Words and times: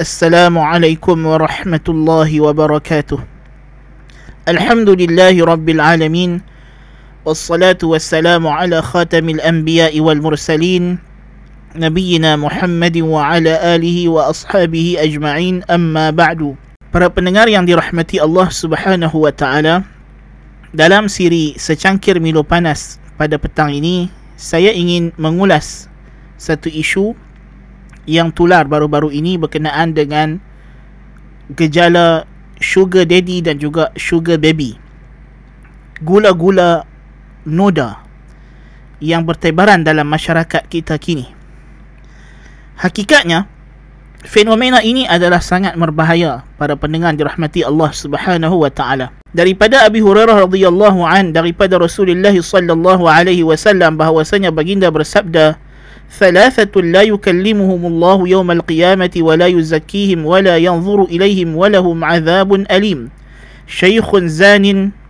السلام 0.00 0.56
عليكم 0.56 1.26
ورحمة 1.26 1.86
الله 1.88 2.30
وبركاته 2.40 3.20
الحمد 4.48 4.88
لله 4.96 5.36
رب 5.44 5.68
العالمين 5.68 6.40
والصلاة 7.28 7.76
والسلام 7.84 8.40
على 8.48 8.80
خاتم 8.80 9.28
الأنبياء 9.28 9.92
والمرسلين 10.00 10.98
نبينا 11.76 12.30
محمد 12.36 12.96
وعلى 12.96 13.52
آله 13.76 14.08
وأصحابه 14.08 14.96
أجمعين 15.04 15.68
أما 15.68 16.16
بعد 16.16 16.56
Para 16.88 17.12
pendengar 17.12 17.44
yang 17.52 17.68
dirahmati 17.68 18.16
Allah 18.24 18.48
Subhanahu 18.48 19.28
wa 19.28 19.30
taala, 19.36 19.84
dalam 20.72 21.12
siri 21.12 21.60
secangkir 21.60 22.16
Milo 22.24 22.40
Panas 22.40 22.96
pada 23.20 23.36
petang 23.36 23.68
ini, 23.68 24.08
saya 24.40 24.72
ingin 24.72 25.12
mengulas 25.20 25.92
satu 26.40 26.72
isu 26.72 27.12
yang 28.10 28.34
tular 28.34 28.66
baru-baru 28.66 29.14
ini 29.14 29.38
berkenaan 29.38 29.94
dengan 29.94 30.42
gejala 31.54 32.26
sugar 32.58 33.06
daddy 33.06 33.38
dan 33.38 33.62
juga 33.62 33.94
sugar 33.94 34.42
baby. 34.42 34.74
Gula-gula 36.02 36.82
noda 37.46 38.02
yang 38.98 39.22
bertebaran 39.22 39.86
dalam 39.86 40.10
masyarakat 40.10 40.66
kita 40.66 40.98
kini. 40.98 41.30
Hakikatnya, 42.82 43.46
fenomena 44.26 44.82
ini 44.82 45.06
adalah 45.06 45.38
sangat 45.38 45.78
berbahaya 45.78 46.42
para 46.58 46.74
pendengar 46.74 47.14
dirahmati 47.14 47.62
Allah 47.62 47.94
Subhanahu 47.94 48.66
wa 48.66 48.72
taala. 48.72 49.14
Daripada 49.30 49.86
Abi 49.86 50.02
Hurairah 50.02 50.50
radhiyallahu 50.50 51.06
an 51.06 51.30
daripada 51.30 51.78
Rasulullah 51.78 52.34
sallallahu 52.34 53.06
alaihi 53.06 53.46
wasallam 53.46 53.94
bahwasanya 53.94 54.50
baginda 54.50 54.90
bersabda 54.90 55.54
ثلاثة 56.15 56.73
لا 56.81 57.01
يكلمهم 57.01 57.81
الله 57.85 58.17
يوم 58.27 58.49
القيامة 58.51 59.15
ولا 59.19 59.47
يزكيهم 59.47 60.25
ولا 60.25 60.57
ينظر 60.57 61.03
إليهم 61.03 61.55
ولهم 61.55 61.97
عذاب 62.03 62.49
أليم 62.71 62.99
شيخ 63.67 64.07
زان 64.17 64.65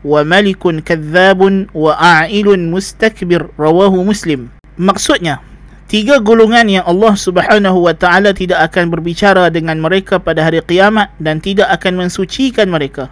وملك 0.05 0.63
كذاب 0.83 1.41
وأعئل 1.73 2.47
مستكبر 2.71 3.41
رواه 3.59 3.93
مسلم 4.03 4.41
Maksudnya, 4.75 5.39
tiga 5.87 6.19
golongan 6.19 6.67
yang 6.67 6.83
Allah 6.83 7.15
Subhanahu 7.15 7.87
wa 7.87 7.95
taala 7.95 8.35
tidak 8.35 8.59
akan 8.67 8.91
berbicara 8.91 9.47
dengan 9.47 9.79
mereka 9.79 10.19
pada 10.19 10.43
hari 10.43 10.59
kiamat 10.59 11.15
dan 11.15 11.39
tidak 11.39 11.71
akan 11.79 12.03
mensucikan 12.03 12.67
mereka 12.67 13.07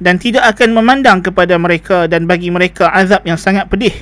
dan 0.00 0.16
tidak 0.16 0.56
akan 0.56 0.70
memandang 0.72 1.20
kepada 1.20 1.58
mereka 1.60 2.08
dan 2.08 2.24
bagi 2.24 2.48
mereka 2.48 2.88
azab 2.94 3.26
yang 3.28 3.36
sangat 3.36 3.68
pedih. 3.68 3.92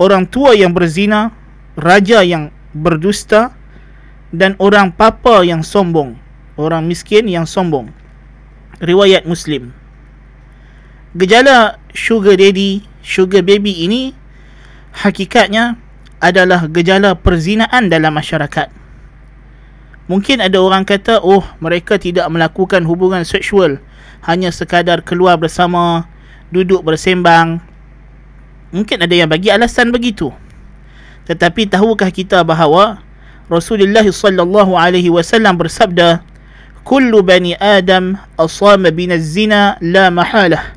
Orang 0.00 0.28
tua 0.28 0.56
yang 0.56 0.72
berzina, 0.72 1.32
raja 1.75 2.23
yang 2.25 2.51
berdusta 2.75 3.55
dan 4.31 4.55
orang 4.59 4.95
papa 4.95 5.43
yang 5.43 5.63
sombong, 5.63 6.15
orang 6.55 6.87
miskin 6.87 7.27
yang 7.27 7.43
sombong. 7.43 7.91
Riwayat 8.81 9.27
Muslim. 9.29 9.75
Gejala 11.13 11.77
sugar 11.91 12.39
daddy, 12.39 12.87
sugar 13.03 13.43
baby 13.43 13.83
ini 13.85 14.15
hakikatnya 14.95 15.75
adalah 16.23 16.65
gejala 16.71 17.13
perzinaan 17.13 17.91
dalam 17.91 18.15
masyarakat. 18.15 18.71
Mungkin 20.09 20.43
ada 20.43 20.57
orang 20.59 20.83
kata, 20.83 21.21
oh 21.23 21.45
mereka 21.61 21.95
tidak 21.95 22.27
melakukan 22.27 22.83
hubungan 22.83 23.23
seksual, 23.23 23.79
hanya 24.25 24.49
sekadar 24.51 25.05
keluar 25.05 25.37
bersama, 25.37 26.09
duduk 26.51 26.83
bersembang. 26.83 27.63
Mungkin 28.71 28.97
ada 29.03 29.15
yang 29.15 29.29
bagi 29.31 29.51
alasan 29.51 29.91
begitu. 29.91 30.31
Tetapi 31.31 31.63
tahukah 31.71 32.11
kita 32.11 32.43
bahawa 32.43 32.99
Rasulullah 33.47 34.03
sallallahu 34.03 34.75
alaihi 34.75 35.07
wasallam 35.07 35.55
bersabda, 35.55 36.19
"Kullu 36.83 37.23
bani 37.23 37.55
Adam 37.55 38.19
asama 38.35 38.91
bin 38.91 39.15
az-zina 39.15 39.79
la 39.79 40.11
mahalah. 40.11 40.75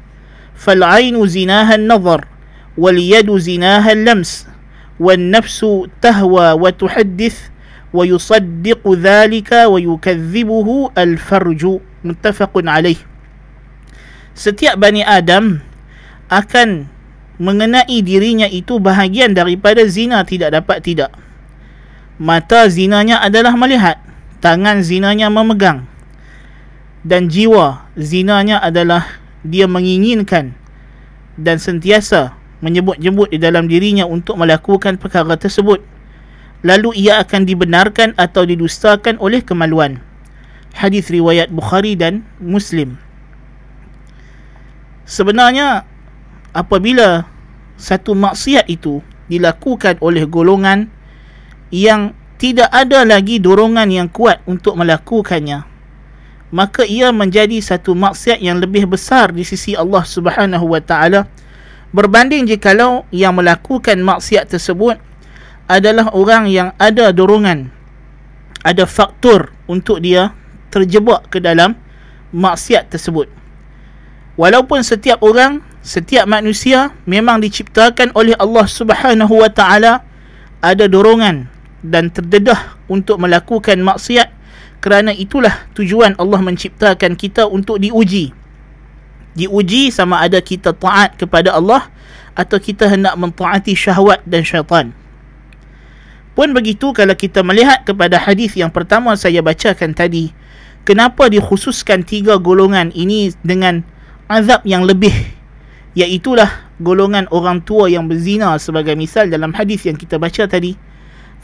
Fal 0.54 0.78
'ainu 0.78 1.26
zinaha 1.26 1.74
an-nazar, 1.74 2.30
wal 2.78 2.94
yadu 2.94 3.34
zinaha 3.34 3.98
al-lams, 3.98 4.46
wan 5.02 5.34
nafsu 5.34 5.90
tahwa 5.98 6.54
wa 6.54 6.70
tuhaddith 6.70 7.50
wa 7.90 8.06
yusaddiqu 8.06 8.94
dhalika 8.94 9.66
wa 9.66 9.82
yukaththibuhu 9.82 10.94
al-farju." 10.94 11.82
Setiap 14.38 14.74
bani 14.78 15.02
Adam 15.02 15.66
akan 16.30 16.93
mengenai 17.38 17.98
dirinya 18.02 18.46
itu 18.46 18.78
bahagian 18.78 19.34
daripada 19.34 19.82
zina 19.86 20.22
tidak 20.22 20.54
dapat 20.54 20.78
tidak. 20.82 21.10
Mata 22.14 22.70
zinanya 22.70 23.18
adalah 23.18 23.58
melihat, 23.58 23.98
tangan 24.38 24.86
zinanya 24.86 25.26
memegang. 25.26 25.86
Dan 27.04 27.28
jiwa 27.28 27.84
zinanya 27.98 28.62
adalah 28.62 29.20
dia 29.44 29.68
menginginkan 29.68 30.56
dan 31.36 31.60
sentiasa 31.60 32.32
menyebut-nyebut 32.64 33.28
di 33.28 33.36
dalam 33.36 33.68
dirinya 33.68 34.08
untuk 34.08 34.40
melakukan 34.40 34.96
perkara 34.96 35.36
tersebut. 35.36 35.84
Lalu 36.64 36.96
ia 36.96 37.20
akan 37.20 37.44
dibenarkan 37.44 38.16
atau 38.16 38.48
didustakan 38.48 39.20
oleh 39.20 39.44
kemaluan. 39.44 40.00
Hadis 40.72 41.12
riwayat 41.12 41.52
Bukhari 41.52 41.92
dan 41.92 42.24
Muslim. 42.40 42.96
Sebenarnya 45.04 45.84
apabila 46.54 47.26
satu 47.76 48.14
maksiat 48.14 48.70
itu 48.70 49.02
dilakukan 49.26 49.98
oleh 49.98 50.24
golongan 50.24 50.88
yang 51.74 52.14
tidak 52.38 52.70
ada 52.70 53.02
lagi 53.02 53.42
dorongan 53.42 53.90
yang 53.90 54.08
kuat 54.08 54.38
untuk 54.46 54.78
melakukannya 54.78 55.66
maka 56.54 56.86
ia 56.86 57.10
menjadi 57.10 57.58
satu 57.58 57.98
maksiat 57.98 58.38
yang 58.38 58.62
lebih 58.62 58.86
besar 58.86 59.34
di 59.34 59.42
sisi 59.42 59.74
Allah 59.74 60.06
Subhanahu 60.06 60.70
wa 60.70 60.78
taala. 60.78 61.26
Berbanding 61.90 62.46
jikalau 62.46 63.02
yang 63.10 63.34
melakukan 63.34 63.98
maksiat 63.98 64.54
tersebut 64.54 65.02
adalah 65.66 66.14
orang 66.14 66.46
yang 66.46 66.70
ada 66.78 67.10
dorongan 67.10 67.74
ada 68.64 68.88
faktor 68.88 69.52
untuk 69.68 70.00
dia 70.00 70.32
terjebak 70.72 71.28
ke 71.28 71.38
dalam 71.38 71.76
maksiat 72.32 72.88
tersebut. 72.88 73.28
Walaupun 74.34 74.82
setiap 74.82 75.22
orang 75.22 75.62
setiap 75.84 76.24
manusia 76.24 76.96
memang 77.04 77.44
diciptakan 77.44 78.16
oleh 78.16 78.32
Allah 78.40 78.64
Subhanahu 78.64 79.44
wa 79.44 79.52
taala 79.52 80.00
ada 80.64 80.88
dorongan 80.88 81.44
dan 81.84 82.08
terdedah 82.08 82.80
untuk 82.88 83.20
melakukan 83.20 83.76
maksiat. 83.84 84.32
Kerana 84.80 85.12
itulah 85.12 85.68
tujuan 85.76 86.16
Allah 86.16 86.40
menciptakan 86.40 87.16
kita 87.20 87.44
untuk 87.44 87.80
diuji. 87.80 88.32
Diuji 89.36 89.92
sama 89.92 90.24
ada 90.24 90.40
kita 90.40 90.72
taat 90.72 91.20
kepada 91.20 91.52
Allah 91.52 91.92
atau 92.32 92.56
kita 92.56 92.88
hendak 92.88 93.12
mentaati 93.20 93.76
syahwat 93.76 94.24
dan 94.24 94.40
syaitan. 94.40 94.96
Pun 96.32 96.56
begitu 96.56 96.96
kalau 96.96 97.12
kita 97.12 97.44
melihat 97.44 97.84
kepada 97.84 98.16
hadis 98.16 98.56
yang 98.56 98.72
pertama 98.72 99.14
saya 99.20 99.44
bacakan 99.44 99.92
tadi 99.92 100.32
kenapa 100.88 101.28
dikhususkan 101.28 102.04
tiga 102.04 102.40
golongan 102.40 102.88
ini 102.92 103.32
dengan 103.44 103.86
azab 104.28 104.64
yang 104.66 104.82
lebih 104.84 105.12
iaitulah 105.94 106.74
golongan 106.82 107.30
orang 107.30 107.62
tua 107.62 107.86
yang 107.86 108.10
berzina 108.10 108.58
sebagai 108.58 108.98
misal 108.98 109.30
dalam 109.30 109.54
hadis 109.54 109.86
yang 109.86 109.94
kita 109.94 110.18
baca 110.18 110.44
tadi. 110.50 110.74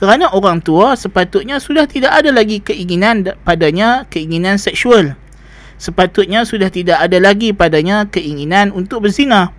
Kerana 0.00 0.32
orang 0.32 0.64
tua 0.64 0.96
sepatutnya 0.96 1.60
sudah 1.60 1.84
tidak 1.84 2.10
ada 2.10 2.32
lagi 2.32 2.58
keinginan 2.58 3.36
padanya 3.46 4.08
keinginan 4.10 4.56
seksual. 4.56 5.14
Sepatutnya 5.80 6.44
sudah 6.44 6.68
tidak 6.68 7.00
ada 7.00 7.16
lagi 7.20 7.52
padanya 7.56 8.04
keinginan 8.08 8.72
untuk 8.72 9.04
berzina. 9.04 9.52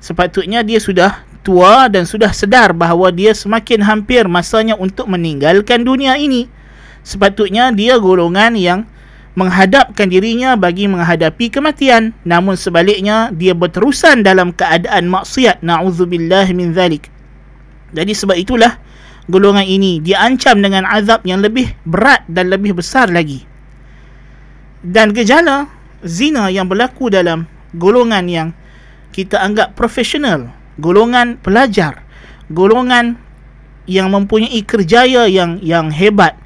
Sepatutnya 0.00 0.62
dia 0.62 0.78
sudah 0.78 1.24
tua 1.42 1.88
dan 1.88 2.04
sudah 2.04 2.30
sedar 2.32 2.76
bahawa 2.76 3.08
dia 3.08 3.32
semakin 3.32 3.80
hampir 3.80 4.28
masanya 4.28 4.76
untuk 4.76 5.08
meninggalkan 5.08 5.82
dunia 5.82 6.20
ini. 6.20 6.48
Sepatutnya 7.00 7.72
dia 7.72 7.96
golongan 7.96 8.52
yang 8.60 8.80
menghadapkan 9.38 10.10
dirinya 10.10 10.58
bagi 10.58 10.90
menghadapi 10.90 11.46
kematian. 11.46 12.10
Namun 12.26 12.58
sebaliknya 12.58 13.30
dia 13.30 13.54
berterusan 13.54 14.26
dalam 14.26 14.50
keadaan 14.50 15.06
maksiat. 15.06 15.62
Naudzubillah 15.62 16.50
min 16.50 16.74
zalik. 16.74 17.06
Jadi 17.94 18.12
sebab 18.18 18.34
itulah 18.34 18.82
golongan 19.30 19.62
ini 19.62 20.02
diancam 20.02 20.58
dengan 20.58 20.82
azab 20.90 21.22
yang 21.22 21.38
lebih 21.38 21.70
berat 21.86 22.26
dan 22.26 22.50
lebih 22.50 22.74
besar 22.74 23.06
lagi. 23.06 23.46
Dan 24.82 25.14
gejala 25.14 25.70
zina 26.02 26.50
yang 26.50 26.66
berlaku 26.66 27.06
dalam 27.06 27.46
golongan 27.78 28.26
yang 28.26 28.48
kita 29.14 29.38
anggap 29.38 29.74
profesional 29.74 30.50
golongan 30.78 31.36
pelajar 31.42 32.06
golongan 32.54 33.18
yang 33.90 34.12
mempunyai 34.14 34.62
kerjaya 34.62 35.26
yang 35.26 35.58
yang 35.58 35.90
hebat 35.90 36.38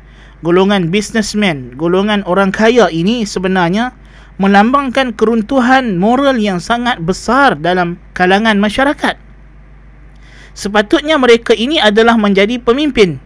golongan 0.43 0.91
businessman, 0.91 1.73
golongan 1.79 2.27
orang 2.27 2.51
kaya 2.51 2.91
ini 2.91 3.23
sebenarnya 3.23 3.95
melambangkan 4.37 5.15
keruntuhan 5.15 5.97
moral 5.97 6.37
yang 6.37 6.59
sangat 6.59 6.99
besar 6.99 7.55
dalam 7.55 7.97
kalangan 8.13 8.59
masyarakat. 8.59 9.15
Sepatutnya 10.53 11.17
mereka 11.17 11.57
ini 11.57 11.81
adalah 11.81 12.19
menjadi 12.19 12.61
pemimpin. 12.61 13.23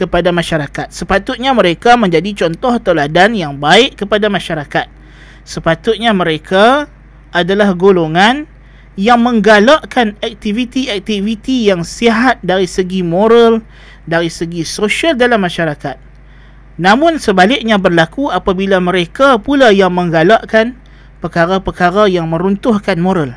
kepada 0.00 0.32
masyarakat. 0.32 0.88
Sepatutnya 0.88 1.52
mereka 1.52 1.92
menjadi 1.92 2.32
contoh 2.32 2.80
teladan 2.80 3.36
yang 3.36 3.60
baik 3.60 4.00
kepada 4.00 4.32
masyarakat. 4.32 4.88
Sepatutnya 5.44 6.16
mereka 6.16 6.88
adalah 7.36 7.76
golongan 7.76 8.48
yang 8.96 9.20
menggalakkan 9.20 10.16
aktiviti-aktiviti 10.24 11.68
yang 11.68 11.84
sihat 11.84 12.40
dari 12.40 12.64
segi 12.64 13.04
moral, 13.04 13.60
dari 14.08 14.32
segi 14.32 14.64
sosial 14.64 15.20
dalam 15.20 15.44
masyarakat. 15.44 16.09
Namun 16.80 17.20
sebaliknya 17.20 17.76
berlaku 17.76 18.32
apabila 18.32 18.80
mereka 18.80 19.36
pula 19.36 19.68
yang 19.68 19.92
menggalakkan 19.92 20.80
perkara-perkara 21.20 22.08
yang 22.08 22.32
meruntuhkan 22.32 22.96
moral 22.96 23.36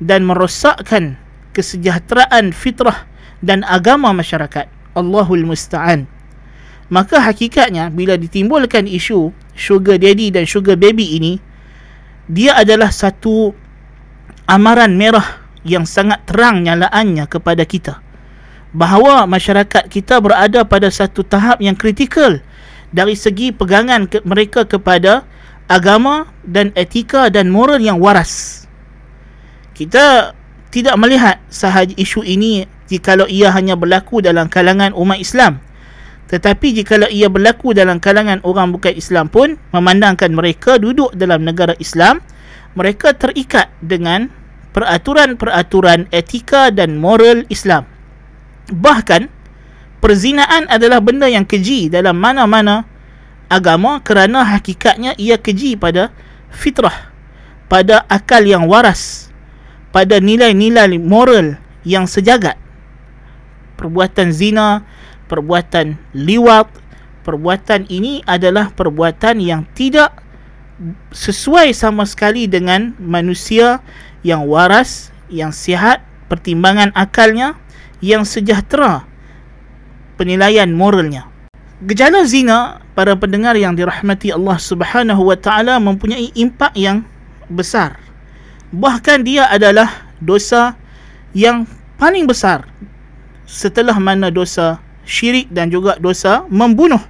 dan 0.00 0.24
merosakkan 0.24 1.20
kesejahteraan 1.52 2.56
fitrah 2.56 3.04
dan 3.44 3.60
agama 3.68 4.16
masyarakat. 4.16 4.64
Allahul 4.96 5.44
Musta'an. 5.44 6.08
Maka 6.88 7.20
hakikatnya 7.20 7.92
bila 7.92 8.16
ditimbulkan 8.16 8.88
isu 8.88 9.34
sugar 9.52 10.00
daddy 10.00 10.32
dan 10.32 10.48
sugar 10.48 10.80
baby 10.80 11.20
ini, 11.20 11.32
dia 12.30 12.56
adalah 12.56 12.88
satu 12.88 13.52
amaran 14.48 14.96
merah 14.96 15.44
yang 15.68 15.84
sangat 15.84 16.24
terang 16.24 16.64
nyalaannya 16.64 17.28
kepada 17.28 17.66
kita. 17.68 18.00
Bahawa 18.72 19.28
masyarakat 19.28 19.90
kita 19.92 20.18
berada 20.22 20.64
pada 20.64 20.88
satu 20.88 21.26
tahap 21.26 21.60
yang 21.60 21.76
kritikal 21.76 22.40
dari 22.94 23.18
segi 23.18 23.50
pegangan 23.50 24.06
ke 24.06 24.22
mereka 24.22 24.62
kepada 24.62 25.26
agama 25.66 26.30
dan 26.46 26.70
etika 26.78 27.26
dan 27.26 27.50
moral 27.50 27.82
yang 27.82 27.98
waras. 27.98 28.64
Kita 29.74 30.30
tidak 30.70 30.94
melihat 31.02 31.42
sahaja 31.50 31.90
isu 31.98 32.22
ini 32.22 32.70
jikalau 32.86 33.26
ia 33.26 33.50
hanya 33.50 33.74
berlaku 33.74 34.22
dalam 34.22 34.46
kalangan 34.46 34.94
umat 34.94 35.18
Islam. 35.18 35.58
Tetapi 36.30 36.78
jikalau 36.78 37.10
ia 37.10 37.26
berlaku 37.26 37.74
dalam 37.74 37.98
kalangan 37.98 38.38
orang 38.46 38.70
bukan 38.70 38.94
Islam 38.94 39.26
pun, 39.26 39.58
memandangkan 39.74 40.30
mereka 40.30 40.78
duduk 40.78 41.10
dalam 41.18 41.42
negara 41.42 41.74
Islam, 41.82 42.22
mereka 42.78 43.12
terikat 43.12 43.70
dengan 43.82 44.30
peraturan-peraturan 44.74 46.10
etika 46.10 46.70
dan 46.70 46.98
moral 46.98 47.46
Islam. 47.50 47.86
Bahkan, 48.70 49.30
perzinaan 50.04 50.68
adalah 50.68 51.00
benda 51.00 51.24
yang 51.24 51.48
keji 51.48 51.88
dalam 51.88 52.20
mana-mana 52.20 52.84
agama 53.48 54.04
kerana 54.04 54.44
hakikatnya 54.44 55.16
ia 55.16 55.40
keji 55.40 55.80
pada 55.80 56.12
fitrah, 56.52 57.08
pada 57.72 58.04
akal 58.12 58.44
yang 58.44 58.68
waras, 58.68 59.32
pada 59.96 60.20
nilai-nilai 60.20 61.00
moral 61.00 61.56
yang 61.88 62.04
sejagat. 62.04 62.60
Perbuatan 63.80 64.28
zina, 64.28 64.84
perbuatan 65.24 65.96
liwat, 66.12 66.68
perbuatan 67.24 67.88
ini 67.88 68.20
adalah 68.28 68.76
perbuatan 68.76 69.40
yang 69.40 69.64
tidak 69.72 70.20
sesuai 71.16 71.72
sama 71.72 72.04
sekali 72.04 72.44
dengan 72.44 72.92
manusia 73.00 73.80
yang 74.20 74.44
waras, 74.44 75.08
yang 75.32 75.48
sihat, 75.48 76.04
pertimbangan 76.28 76.92
akalnya, 76.92 77.56
yang 78.04 78.28
sejahtera 78.28 79.13
penilaian 80.16 80.70
moralnya. 80.70 81.28
Gejala 81.84 82.24
zina 82.24 82.80
para 82.94 83.12
pendengar 83.18 83.58
yang 83.58 83.74
dirahmati 83.74 84.30
Allah 84.30 84.56
Subhanahu 84.56 85.26
wa 85.26 85.36
taala 85.36 85.76
mempunyai 85.82 86.30
impak 86.38 86.72
yang 86.78 87.02
besar. 87.50 87.98
Bahkan 88.72 89.26
dia 89.26 89.50
adalah 89.50 89.90
dosa 90.22 90.78
yang 91.36 91.66
paling 91.98 92.24
besar 92.24 92.64
setelah 93.44 93.94
mana 94.00 94.32
dosa 94.32 94.80
syirik 95.04 95.50
dan 95.52 95.68
juga 95.68 96.00
dosa 96.00 96.46
membunuh. 96.48 97.02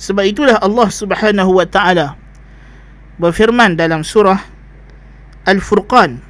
Sebab 0.00 0.24
itulah 0.24 0.56
Allah 0.62 0.88
Subhanahu 0.88 1.60
wa 1.60 1.66
taala 1.68 2.16
berfirman 3.16 3.76
dalam 3.76 4.04
surah 4.04 4.40
Al-Furqan 5.48 6.20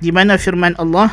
di 0.00 0.12
mana 0.12 0.36
firman 0.36 0.76
Allah 0.76 1.12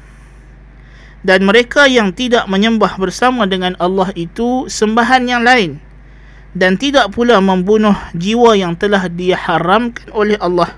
dan 1.21 1.45
mereka 1.45 1.85
yang 1.85 2.09
tidak 2.13 2.49
menyembah 2.49 2.97
bersama 2.97 3.45
dengan 3.45 3.77
Allah 3.77 4.09
itu 4.17 4.65
sembahan 4.65 5.29
yang 5.29 5.45
lain. 5.45 5.77
Dan 6.51 6.75
tidak 6.75 7.15
pula 7.15 7.39
membunuh 7.39 7.95
jiwa 8.11 8.59
yang 8.59 8.75
telah 8.75 9.07
diharamkan 9.07 10.11
oleh 10.11 10.35
Allah 10.41 10.75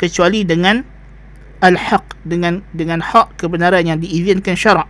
kecuali 0.00 0.40
dengan 0.40 0.80
al-haq 1.60 2.16
dengan 2.24 2.64
dengan 2.72 3.04
hak 3.04 3.36
kebenaran 3.36 3.84
yang 3.84 3.98
diizinkan 4.00 4.56
syarak. 4.56 4.88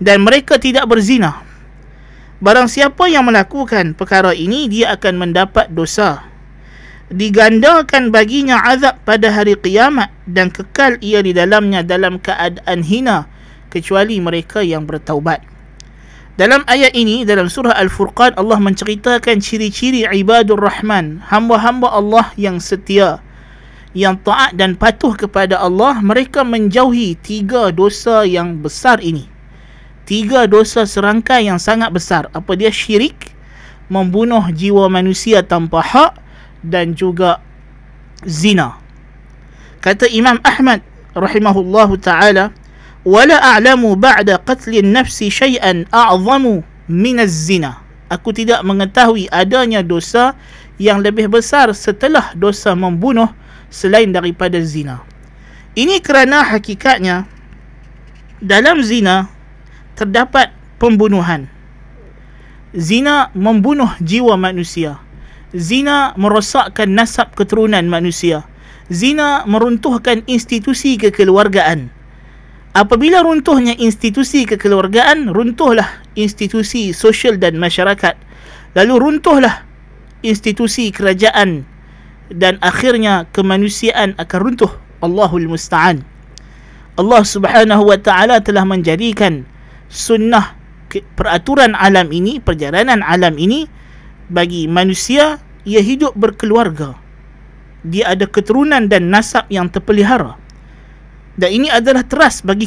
Dan 0.00 0.24
mereka 0.24 0.56
tidak 0.56 0.88
berzina. 0.88 1.44
Barang 2.38 2.70
siapa 2.70 3.10
yang 3.10 3.26
melakukan 3.26 3.98
perkara 3.98 4.30
ini 4.30 4.70
dia 4.70 4.94
akan 4.94 5.26
mendapat 5.28 5.74
dosa. 5.74 6.22
Digandakan 7.10 8.14
baginya 8.14 8.62
azab 8.62 9.02
pada 9.02 9.34
hari 9.34 9.58
kiamat 9.58 10.08
dan 10.24 10.54
kekal 10.54 10.96
ia 11.02 11.18
di 11.18 11.34
dalamnya 11.34 11.82
dalam 11.82 12.22
keadaan 12.22 12.80
hina 12.86 13.26
kecuali 13.68 14.20
mereka 14.20 14.64
yang 14.64 14.84
bertaubat. 14.84 15.44
Dalam 16.38 16.62
ayat 16.70 16.94
ini 16.94 17.26
dalam 17.26 17.50
surah 17.50 17.74
al-furqan 17.74 18.30
Allah 18.38 18.62
menceritakan 18.62 19.42
ciri-ciri 19.42 20.06
ibadur 20.06 20.62
rahman 20.62 21.18
hamba-hamba 21.26 21.90
Allah 21.90 22.30
yang 22.38 22.62
setia 22.62 23.18
yang 23.96 24.20
taat 24.20 24.54
dan 24.54 24.78
patuh 24.78 25.18
kepada 25.18 25.58
Allah. 25.58 25.98
Mereka 25.98 26.46
menjauhi 26.46 27.18
tiga 27.18 27.74
dosa 27.74 28.22
yang 28.22 28.62
besar 28.62 29.02
ini. 29.02 29.26
Tiga 30.06 30.46
dosa 30.46 30.86
serangkai 30.86 31.50
yang 31.50 31.58
sangat 31.58 31.90
besar. 31.90 32.30
Apa 32.32 32.54
dia? 32.54 32.70
Syirik 32.70 33.34
membunuh 33.90 34.46
jiwa 34.52 34.86
manusia 34.86 35.42
tanpa 35.42 35.82
hak 35.82 36.12
dan 36.62 36.94
juga 36.94 37.42
zina. 38.22 38.78
Kata 39.82 40.06
Imam 40.06 40.38
Ahmad 40.46 40.86
rahimahullahu 41.18 41.98
taala 41.98 42.54
wala 43.06 43.38
a'lamu 43.38 43.94
ba'da 43.94 44.38
qatl 44.42 44.78
an-nafsi 44.78 45.30
shay'an 45.30 45.86
a'zamu 45.90 46.62
min 46.88 47.22
az-zina 47.22 47.84
aku 48.08 48.32
tidak 48.32 48.64
mengetahui 48.64 49.28
adanya 49.28 49.84
dosa 49.84 50.34
yang 50.80 51.04
lebih 51.04 51.28
besar 51.28 51.70
setelah 51.76 52.32
dosa 52.34 52.72
membunuh 52.72 53.28
selain 53.68 54.08
daripada 54.08 54.56
zina. 54.64 55.04
Ini 55.76 56.00
kerana 56.00 56.42
hakikatnya 56.42 57.28
dalam 58.40 58.80
zina 58.80 59.28
terdapat 59.94 60.50
pembunuhan. 60.80 61.46
Zina 62.72 63.30
membunuh 63.36 63.92
jiwa 64.00 64.38
manusia. 64.38 65.00
Zina 65.52 66.12
merosakkan 66.16 66.92
nasab 66.92 67.32
keturunan 67.34 67.84
manusia. 67.88 68.44
Zina 68.88 69.44
meruntuhkan 69.44 70.24
institusi 70.28 70.96
kekeluargaan. 70.96 71.92
Apabila 72.76 73.24
runtuhnya 73.24 73.72
institusi 73.80 74.44
kekeluargaan, 74.44 75.32
runtuhlah 75.32 76.04
institusi 76.12 76.92
sosial 76.92 77.40
dan 77.40 77.56
masyarakat. 77.56 78.12
Lalu 78.76 78.94
runtuhlah 79.00 79.64
institusi 80.20 80.92
kerajaan 80.92 81.64
dan 82.28 82.60
akhirnya 82.60 83.24
kemanusiaan 83.32 84.12
akan 84.20 84.40
runtuh. 84.44 84.72
Allahul 85.00 85.48
Musta'an. 85.48 86.04
Allah 86.98 87.22
Subhanahu 87.22 87.88
wa 87.88 87.96
taala 87.96 88.42
telah 88.42 88.66
menjadikan 88.66 89.46
sunnah 89.86 90.58
peraturan 91.14 91.78
alam 91.78 92.10
ini 92.10 92.42
perjalanan 92.42 93.00
alam 93.06 93.38
ini 93.38 93.70
bagi 94.26 94.66
manusia 94.66 95.38
ia 95.62 95.78
hidup 95.78 96.18
berkeluarga. 96.18 96.98
Dia 97.86 98.12
ada 98.12 98.26
keturunan 98.26 98.90
dan 98.90 99.08
nasab 99.14 99.46
yang 99.48 99.70
terpelihara 99.70 100.47
dan 101.38 101.48
ini 101.54 101.70
adalah 101.70 102.02
teras 102.02 102.42
bagi 102.42 102.66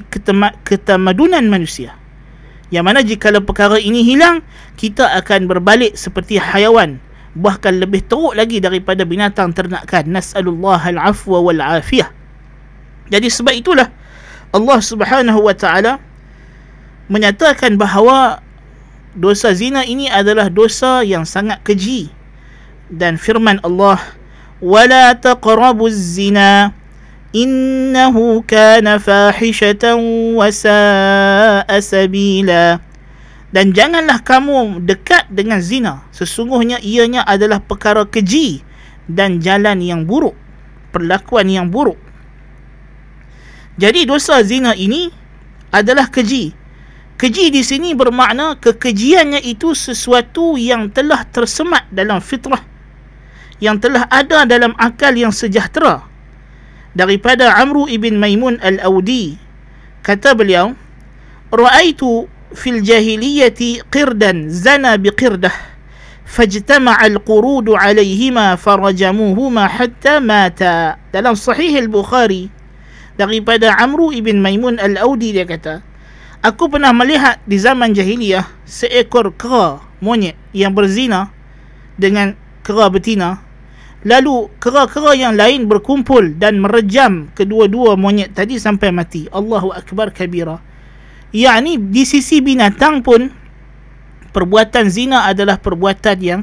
ketamadunan 0.65 1.43
manusia. 1.51 1.93
Yang 2.71 2.85
mana 2.87 2.99
jika 3.03 3.35
perkara 3.43 3.75
ini 3.75 3.99
hilang 3.99 4.39
kita 4.79 5.03
akan 5.19 5.51
berbalik 5.51 5.93
seperti 5.99 6.39
hayawan. 6.39 7.03
Bahkan 7.35 7.83
lebih 7.83 8.07
teruk 8.07 8.35
lagi 8.35 8.63
daripada 8.63 9.03
binatang 9.03 9.51
ternakan. 9.51 10.15
Nasallallahu 10.15 10.95
al-afwa 10.95 11.43
wal 11.43 11.59
afiyah 11.59 12.11
jadi 13.11 13.27
sebab 13.27 13.51
itulah 13.51 13.91
Allah 14.55 14.79
Subhanahu 14.79 15.43
wa 15.43 15.51
taala 15.51 15.99
menyatakan 17.11 17.75
bahawa 17.75 18.39
dosa 19.19 19.51
zina 19.51 19.83
ini 19.83 20.07
adalah 20.07 20.47
dosa 20.47 21.03
yang 21.03 21.27
sangat 21.27 21.59
keji. 21.67 22.07
Dan 22.87 23.19
firman 23.19 23.59
Allah 23.67 23.99
wala 24.63 25.11
taqrabuz 25.19 26.15
zina 26.15 26.71
kana 27.31 28.99
fahishatan 28.99 29.97
wa 30.35 30.51
sa'a 30.51 31.79
sabila 31.79 32.83
dan 33.51 33.75
janganlah 33.75 34.23
kamu 34.23 34.83
dekat 34.83 35.27
dengan 35.27 35.59
zina. 35.59 36.07
Sesungguhnya 36.15 36.79
ianya 36.79 37.23
adalah 37.27 37.59
perkara 37.59 38.07
keji 38.07 38.63
dan 39.11 39.43
jalan 39.43 39.83
yang 39.83 40.07
buruk 40.07 40.35
perlakuan 40.91 41.47
yang 41.47 41.67
buruk. 41.71 41.99
Jadi 43.79 44.03
dosa 44.03 44.39
zina 44.43 44.75
ini 44.75 45.11
adalah 45.71 46.11
keji. 46.11 46.51
Keji 47.15 47.53
di 47.53 47.63
sini 47.63 47.95
bermakna 47.95 48.59
kekejiannya 48.59 49.39
itu 49.45 49.71
sesuatu 49.71 50.59
yang 50.59 50.91
telah 50.91 51.23
tersemat 51.29 51.87
dalam 51.93 52.19
fitrah 52.19 52.59
yang 53.61 53.77
telah 53.77 54.09
ada 54.09 54.43
dalam 54.49 54.73
akal 54.73 55.13
yang 55.13 55.29
sejahtera 55.29 56.10
daripada 56.97 57.55
Amru 57.57 57.87
ibn 57.87 58.17
Maimun 58.17 58.59
al-Audi. 58.59 59.37
Kata 60.01 60.33
beliau 60.33 60.73
ra'aitu 61.53 62.25
fil 62.51 62.81
jahiliyati 62.83 63.85
qirdan 63.87 64.49
zana 64.49 64.97
biqirdah 64.97 65.53
fajtama 66.25 66.95
al-qurud 66.99 67.75
alaihima 67.75 68.55
farajamuhuma 68.57 69.67
hatta 69.67 70.23
mata. 70.23 70.97
Dalam 71.11 71.37
sahih 71.37 71.75
al-Bukhari 71.79 72.49
daripada 73.19 73.75
Amru 73.77 74.09
ibn 74.15 74.39
Maimun 74.39 74.79
al-Audi 74.79 75.35
dia 75.35 75.45
kata 75.45 75.83
aku 76.41 76.71
pernah 76.71 76.89
melihat 76.95 77.37
di 77.45 77.59
zaman 77.61 77.93
jahiliyah 77.93 78.47
seekor 78.65 79.35
kera 79.37 79.83
monyet 80.01 80.33
yang 80.57 80.73
berzina 80.73 81.29
dengan 82.01 82.33
kera 82.65 82.89
betina 82.89 83.43
lalu 84.01 84.49
kera-kera 84.57 85.13
yang 85.13 85.37
lain 85.37 85.69
berkumpul 85.69 86.33
dan 86.41 86.57
merejam 86.61 87.29
kedua-dua 87.37 87.93
monyet 87.97 88.33
tadi 88.33 88.57
sampai 88.57 88.89
mati. 88.89 89.29
Allahu 89.29 89.73
akbar 89.73 90.09
kabira. 90.09 90.57
Yakni 91.31 91.79
di 91.79 92.03
sisi 92.03 92.43
binatang 92.43 93.05
pun 93.05 93.29
perbuatan 94.35 94.91
zina 94.91 95.29
adalah 95.29 95.61
perbuatan 95.61 96.17
yang 96.19 96.41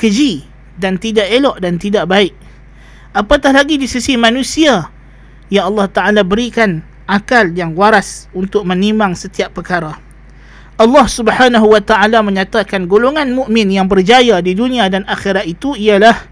keji 0.00 0.46
dan 0.80 0.96
tidak 0.96 1.28
elok 1.28 1.60
dan 1.60 1.76
tidak 1.76 2.08
baik. 2.08 2.32
Apatah 3.12 3.52
lagi 3.52 3.76
di 3.76 3.84
sisi 3.84 4.16
manusia 4.16 4.88
yang 5.52 5.68
Allah 5.68 5.86
Taala 5.92 6.24
berikan 6.24 6.80
akal 7.04 7.52
yang 7.52 7.76
waras 7.76 8.32
untuk 8.32 8.64
menimbang 8.64 9.12
setiap 9.12 9.52
perkara. 9.52 10.00
Allah 10.80 11.06
Subhanahu 11.06 11.76
wa 11.76 11.82
taala 11.84 12.24
menyatakan 12.24 12.88
golongan 12.88 13.36
mukmin 13.36 13.68
yang 13.68 13.86
berjaya 13.86 14.40
di 14.40 14.56
dunia 14.56 14.88
dan 14.88 15.04
akhirat 15.04 15.44
itu 15.44 15.76
ialah 15.76 16.31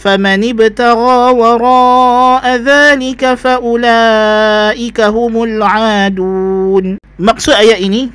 فمن 0.00 0.40
ابتغى 0.44 1.18
وراء 1.40 2.44
ذلك 2.60 3.22
فأولئك 3.34 4.98
هم 5.00 5.34
العادون 5.42 6.84
Maksud 7.16 7.56
ayat 7.56 7.80
ini 7.80 8.12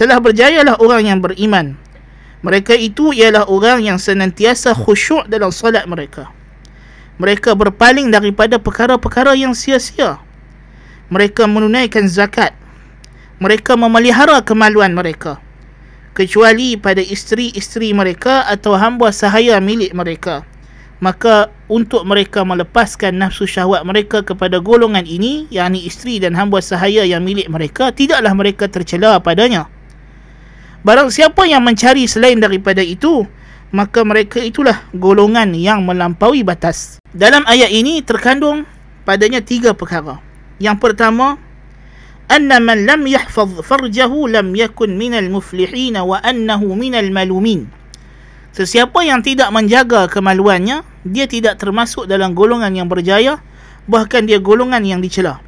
telah 0.00 0.24
berjayalah 0.24 0.80
orang 0.80 1.04
yang 1.04 1.20
beriman. 1.20 1.76
Mereka 2.40 2.72
itu 2.72 3.12
ialah 3.12 3.44
orang 3.44 3.84
yang 3.84 4.00
senantiasa 4.00 4.72
khusyuk 4.72 5.28
dalam 5.28 5.52
solat 5.52 5.84
mereka. 5.84 6.32
Mereka 7.20 7.52
berpaling 7.52 8.08
daripada 8.08 8.56
perkara-perkara 8.56 9.36
yang 9.36 9.52
sia-sia. 9.52 10.16
Mereka 11.12 11.44
menunaikan 11.44 12.08
zakat. 12.08 12.56
Mereka 13.36 13.76
memelihara 13.76 14.40
kemaluan 14.40 14.96
mereka. 14.96 15.36
Kecuali 16.16 16.80
pada 16.80 17.04
isteri-isteri 17.04 17.92
mereka 17.92 18.48
atau 18.48 18.80
hamba 18.80 19.12
sahaya 19.12 19.60
milik 19.60 19.92
mereka 19.92 20.48
maka 21.03 21.51
untuk 21.67 22.07
mereka 22.07 22.47
melepaskan 22.47 23.19
nafsu 23.19 23.43
syahwat 23.43 23.83
mereka 23.83 24.23
kepada 24.23 24.63
golongan 24.63 25.03
ini 25.03 25.51
yakni 25.51 25.83
isteri 25.83 26.15
dan 26.23 26.31
hamba 26.31 26.63
sahaya 26.63 27.03
yang 27.03 27.27
milik 27.27 27.51
mereka 27.51 27.91
tidaklah 27.91 28.31
mereka 28.31 28.71
tercela 28.71 29.19
padanya. 29.19 29.67
Barang 30.87 31.11
siapa 31.11 31.43
yang 31.43 31.67
mencari 31.67 32.07
selain 32.07 32.39
daripada 32.39 32.79
itu 32.79 33.27
maka 33.75 34.07
mereka 34.07 34.39
itulah 34.39 34.79
golongan 34.95 35.51
yang 35.51 35.83
melampaui 35.83 36.39
batas. 36.47 37.03
Dalam 37.11 37.43
ayat 37.51 37.67
ini 37.67 37.99
terkandung 37.99 38.63
padanya 39.03 39.43
tiga 39.43 39.75
perkara. 39.75 40.23
Yang 40.63 40.87
pertama 40.87 41.35
anna 42.31 42.63
man 42.63 42.87
lam 42.87 43.03
yahfaz 43.03 43.59
farjahu 43.59 44.31
lam 44.31 44.55
yakun 44.55 44.95
minal 44.95 45.27
muflihin 45.27 45.99
wa 45.99 46.23
annahu 46.23 46.79
minal 46.79 47.11
malumin. 47.11 47.67
Sesiapa 48.55 49.01
yang 49.01 49.25
tidak 49.25 49.49
menjaga 49.49 50.05
kemaluannya, 50.05 50.92
dia 51.03 51.27
tidak 51.27 51.59
termasuk 51.59 52.07
dalam 52.07 52.31
golongan 52.31 52.71
yang 52.71 52.87
berjaya, 52.87 53.43
bahkan 53.91 54.23
dia 54.23 54.39
golongan 54.39 54.83
yang 54.87 55.03
dicela. 55.03 55.43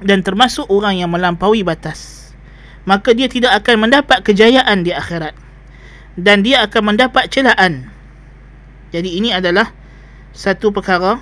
Dan 0.00 0.24
termasuk 0.24 0.64
orang 0.72 0.96
yang 0.96 1.12
melampaui 1.12 1.60
batas. 1.60 2.32
Maka 2.88 3.12
dia 3.12 3.28
tidak 3.28 3.60
akan 3.60 3.88
mendapat 3.88 4.24
kejayaan 4.24 4.80
di 4.80 4.96
akhirat. 4.96 5.36
Dan 6.16 6.40
dia 6.40 6.64
akan 6.64 6.96
mendapat 6.96 7.28
celaan. 7.28 7.92
Jadi 8.90 9.20
ini 9.20 9.36
adalah 9.36 9.70
satu 10.32 10.72
perkara 10.72 11.20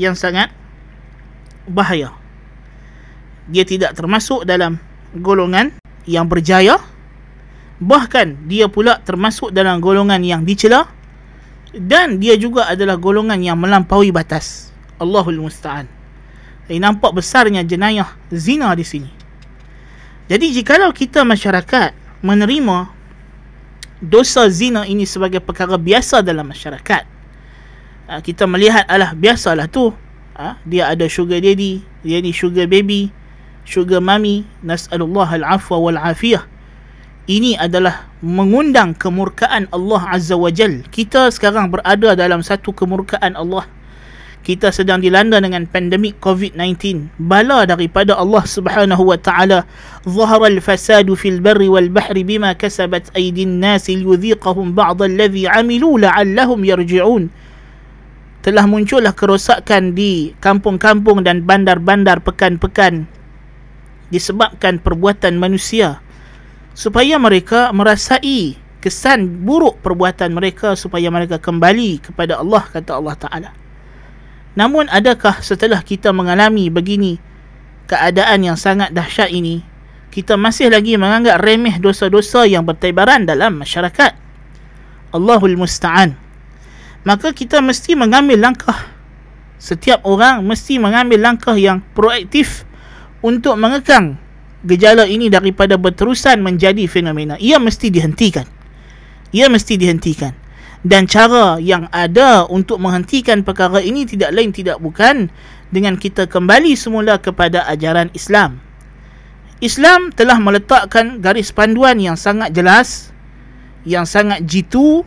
yang 0.00 0.16
sangat 0.16 0.48
bahaya. 1.68 2.16
Dia 3.52 3.68
tidak 3.68 3.94
termasuk 3.94 4.48
dalam 4.48 4.80
golongan 5.14 5.76
yang 6.08 6.26
berjaya, 6.26 6.80
bahkan 7.78 8.34
dia 8.48 8.66
pula 8.66 8.98
termasuk 9.04 9.52
dalam 9.52 9.78
golongan 9.84 10.24
yang 10.24 10.42
dicela 10.42 10.95
dan 11.74 12.22
dia 12.22 12.38
juga 12.38 12.68
adalah 12.70 12.94
golongan 13.00 13.40
yang 13.42 13.58
melampaui 13.58 14.14
batas. 14.14 14.70
Allahul 14.96 15.42
Musta'an. 15.42 15.88
Jadi 16.66 16.78
nampak 16.82 17.14
besarnya 17.14 17.62
jenayah 17.62 18.10
zina 18.30 18.74
di 18.74 18.82
sini. 18.82 19.10
Jadi 20.26 20.50
jikalau 20.50 20.90
kita 20.90 21.22
masyarakat 21.22 21.94
menerima 22.26 22.90
dosa 24.02 24.50
zina 24.50 24.82
ini 24.82 25.06
sebagai 25.06 25.38
perkara 25.38 25.78
biasa 25.78 26.20
dalam 26.20 26.50
masyarakat 26.50 27.02
ha, 28.10 28.18
kita 28.22 28.44
melihat 28.50 28.82
alah 28.90 29.14
biasalah 29.14 29.70
tu. 29.70 29.94
Ha, 30.36 30.60
dia 30.68 30.92
ada 30.92 31.08
sugar 31.08 31.40
daddy 31.40 31.80
dia 32.04 32.20
ni 32.20 32.28
sugar 32.28 32.68
baby 32.68 33.08
sugar 33.64 34.04
mommy 34.04 34.44
nas'alullah 34.60 35.24
al-afwa 35.32 35.80
wal-afiyah 35.80 36.44
ini 37.26 37.58
adalah 37.58 38.06
mengundang 38.22 38.94
kemurkaan 38.94 39.66
Allah 39.74 40.02
Azza 40.14 40.38
wa 40.38 40.46
Jal. 40.46 40.86
Kita 40.94 41.26
sekarang 41.34 41.74
berada 41.74 42.14
dalam 42.14 42.38
satu 42.38 42.70
kemurkaan 42.70 43.34
Allah. 43.34 43.66
Kita 44.46 44.70
sedang 44.70 45.02
dilanda 45.02 45.42
dengan 45.42 45.66
pandemik 45.66 46.22
COVID-19. 46.22 47.10
Bala 47.18 47.66
daripada 47.66 48.14
Allah 48.14 48.46
Subhanahu 48.46 49.10
wa 49.10 49.18
taala. 49.18 49.66
Zahara 50.06 50.46
al-fasadu 50.46 51.18
fil 51.18 51.42
barri 51.42 51.66
wal 51.66 51.90
bahri 51.90 52.22
bima 52.22 52.54
kasabat 52.54 53.10
aydin 53.18 53.58
nas 53.58 53.90
liyudhiqahum 53.90 54.70
ba'd 54.70 55.02
alladhi 55.02 55.50
'amilu 55.50 55.98
la'allahum 55.98 56.62
yarji'un. 56.62 57.26
Telah 58.46 58.70
muncullah 58.70 59.10
kerosakan 59.10 59.98
di 59.98 60.30
kampung-kampung 60.38 61.26
dan 61.26 61.42
bandar-bandar 61.42 62.22
pekan-pekan 62.22 63.10
disebabkan 64.14 64.78
perbuatan 64.78 65.42
manusia 65.42 66.05
supaya 66.76 67.16
mereka 67.16 67.72
merasai 67.72 68.60
kesan 68.84 69.48
buruk 69.48 69.80
perbuatan 69.80 70.28
mereka 70.36 70.76
supaya 70.76 71.08
mereka 71.08 71.40
kembali 71.40 72.04
kepada 72.04 72.36
Allah 72.36 72.62
kata 72.68 73.00
Allah 73.00 73.16
Taala. 73.16 73.50
Namun 74.52 74.86
adakah 74.92 75.40
setelah 75.40 75.80
kita 75.80 76.12
mengalami 76.12 76.68
begini 76.68 77.16
keadaan 77.88 78.44
yang 78.44 78.60
sangat 78.60 78.92
dahsyat 78.92 79.32
ini 79.32 79.64
kita 80.12 80.36
masih 80.36 80.68
lagi 80.68 81.00
menganggap 81.00 81.40
remeh 81.40 81.80
dosa-dosa 81.80 82.44
yang 82.44 82.68
bertebaran 82.68 83.24
dalam 83.24 83.56
masyarakat? 83.56 84.12
Allahul 85.16 85.56
musta'an. 85.56 86.12
Maka 87.08 87.32
kita 87.32 87.64
mesti 87.64 87.96
mengambil 87.96 88.36
langkah 88.36 88.96
setiap 89.56 90.04
orang 90.04 90.44
mesti 90.44 90.76
mengambil 90.76 91.24
langkah 91.24 91.56
yang 91.56 91.80
proaktif 91.96 92.68
untuk 93.24 93.56
mengekang 93.56 94.20
gejala 94.66 95.06
ini 95.06 95.30
daripada 95.30 95.78
berterusan 95.78 96.42
menjadi 96.42 96.84
fenomena 96.90 97.38
ia 97.38 97.56
mesti 97.62 97.88
dihentikan 97.88 98.44
ia 99.30 99.46
mesti 99.46 99.78
dihentikan 99.78 100.34
dan 100.86 101.10
cara 101.10 101.58
yang 101.58 101.90
ada 101.90 102.46
untuk 102.46 102.78
menghentikan 102.78 103.42
perkara 103.42 103.82
ini 103.82 104.06
tidak 104.06 104.30
lain 104.30 104.54
tidak 104.54 104.78
bukan 104.78 105.26
dengan 105.74 105.98
kita 105.98 106.30
kembali 106.30 106.78
semula 106.78 107.18
kepada 107.18 107.66
ajaran 107.66 108.12
Islam. 108.14 108.62
Islam 109.58 110.12
telah 110.12 110.38
meletakkan 110.38 111.18
garis 111.18 111.50
panduan 111.50 111.98
yang 111.98 112.14
sangat 112.14 112.54
jelas, 112.54 113.10
yang 113.82 114.06
sangat 114.06 114.44
jitu 114.44 115.02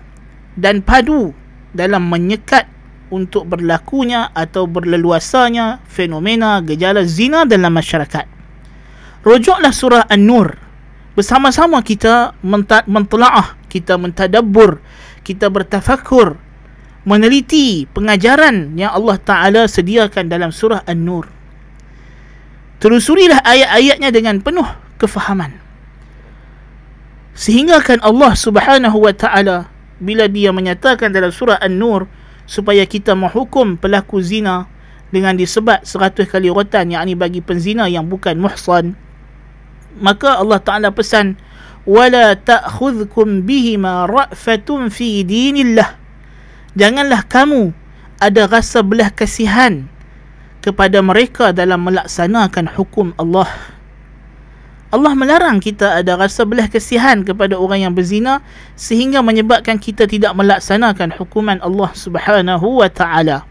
dan 0.57 0.81
padu 0.81 1.31
dalam 1.71 2.09
menyekat 2.09 2.65
untuk 3.13 3.45
berlakunya 3.45 4.33
atau 4.33 4.65
berleluasanya 4.65 5.85
fenomena 5.85 6.59
gejala 6.65 7.05
zina 7.05 7.45
dalam 7.45 7.71
masyarakat. 7.71 8.38
Rujuklah 9.29 9.69
surah 9.69 10.09
An-Nur. 10.09 10.57
Bersama-sama 11.13 11.85
kita 11.85 12.33
mentelaah, 12.89 13.59
kita 13.69 14.01
mentadabbur 14.01 14.81
kita 15.29 15.45
bertafakur 15.53 16.41
meneliti 17.05 17.85
pengajaran 17.93 18.73
yang 18.73 18.89
Allah 18.97 19.21
Ta'ala 19.21 19.61
sediakan 19.69 20.25
dalam 20.25 20.49
surah 20.49 20.81
An-Nur 20.89 21.29
telusurilah 22.81 23.45
ayat-ayatnya 23.45 24.09
dengan 24.09 24.41
penuh 24.41 24.65
kefahaman 24.97 25.53
sehingga 27.37 27.79
kan 27.85 28.01
Allah 28.01 28.35
Subhanahu 28.35 29.05
wa 29.05 29.13
taala 29.15 29.69
bila 29.99 30.27
dia 30.27 30.51
menyatakan 30.51 31.13
dalam 31.13 31.31
surah 31.31 31.61
An-Nur 31.61 32.09
supaya 32.49 32.83
kita 32.89 33.13
menghukum 33.13 33.77
pelaku 33.77 34.19
zina 34.19 34.65
dengan 35.13 35.37
disebat 35.37 35.85
seratus 35.85 36.27
kali 36.27 36.49
rotan 36.49 36.91
yakni 36.91 37.13
bagi 37.15 37.39
penzina 37.39 37.87
yang 37.87 38.07
bukan 38.07 38.39
muhsan 38.39 38.97
maka 39.97 40.37
Allah 40.37 40.61
Taala 40.61 40.89
pesan 40.93 41.39
wala 41.89 42.37
ta'khudhukum 42.37 43.49
bihima 43.49 44.05
ra'fatun 44.05 44.93
fi 44.93 45.25
dinillah. 45.25 45.97
Janganlah 46.77 47.25
kamu 47.25 47.73
ada 48.21 48.45
rasa 48.45 48.85
belah 48.85 49.09
kasihan 49.09 49.89
kepada 50.61 50.99
mereka 51.01 51.49
dalam 51.55 51.81
melaksanakan 51.87 52.69
hukum 52.77 53.15
Allah. 53.17 53.49
Allah 54.89 55.13
melarang 55.13 55.61
kita 55.61 56.01
ada 56.01 56.17
rasa 56.17 56.49
belah 56.49 56.65
kasihan 56.65 57.21
kepada 57.21 57.53
orang 57.53 57.85
yang 57.85 57.93
berzina 57.93 58.41
sehingga 58.73 59.21
menyebabkan 59.21 59.77
kita 59.77 60.09
tidak 60.09 60.33
melaksanakan 60.33 61.13
hukuman 61.13 61.61
Allah 61.61 61.93
Subhanahu 61.93 62.81
wa 62.81 62.89
taala 62.89 63.45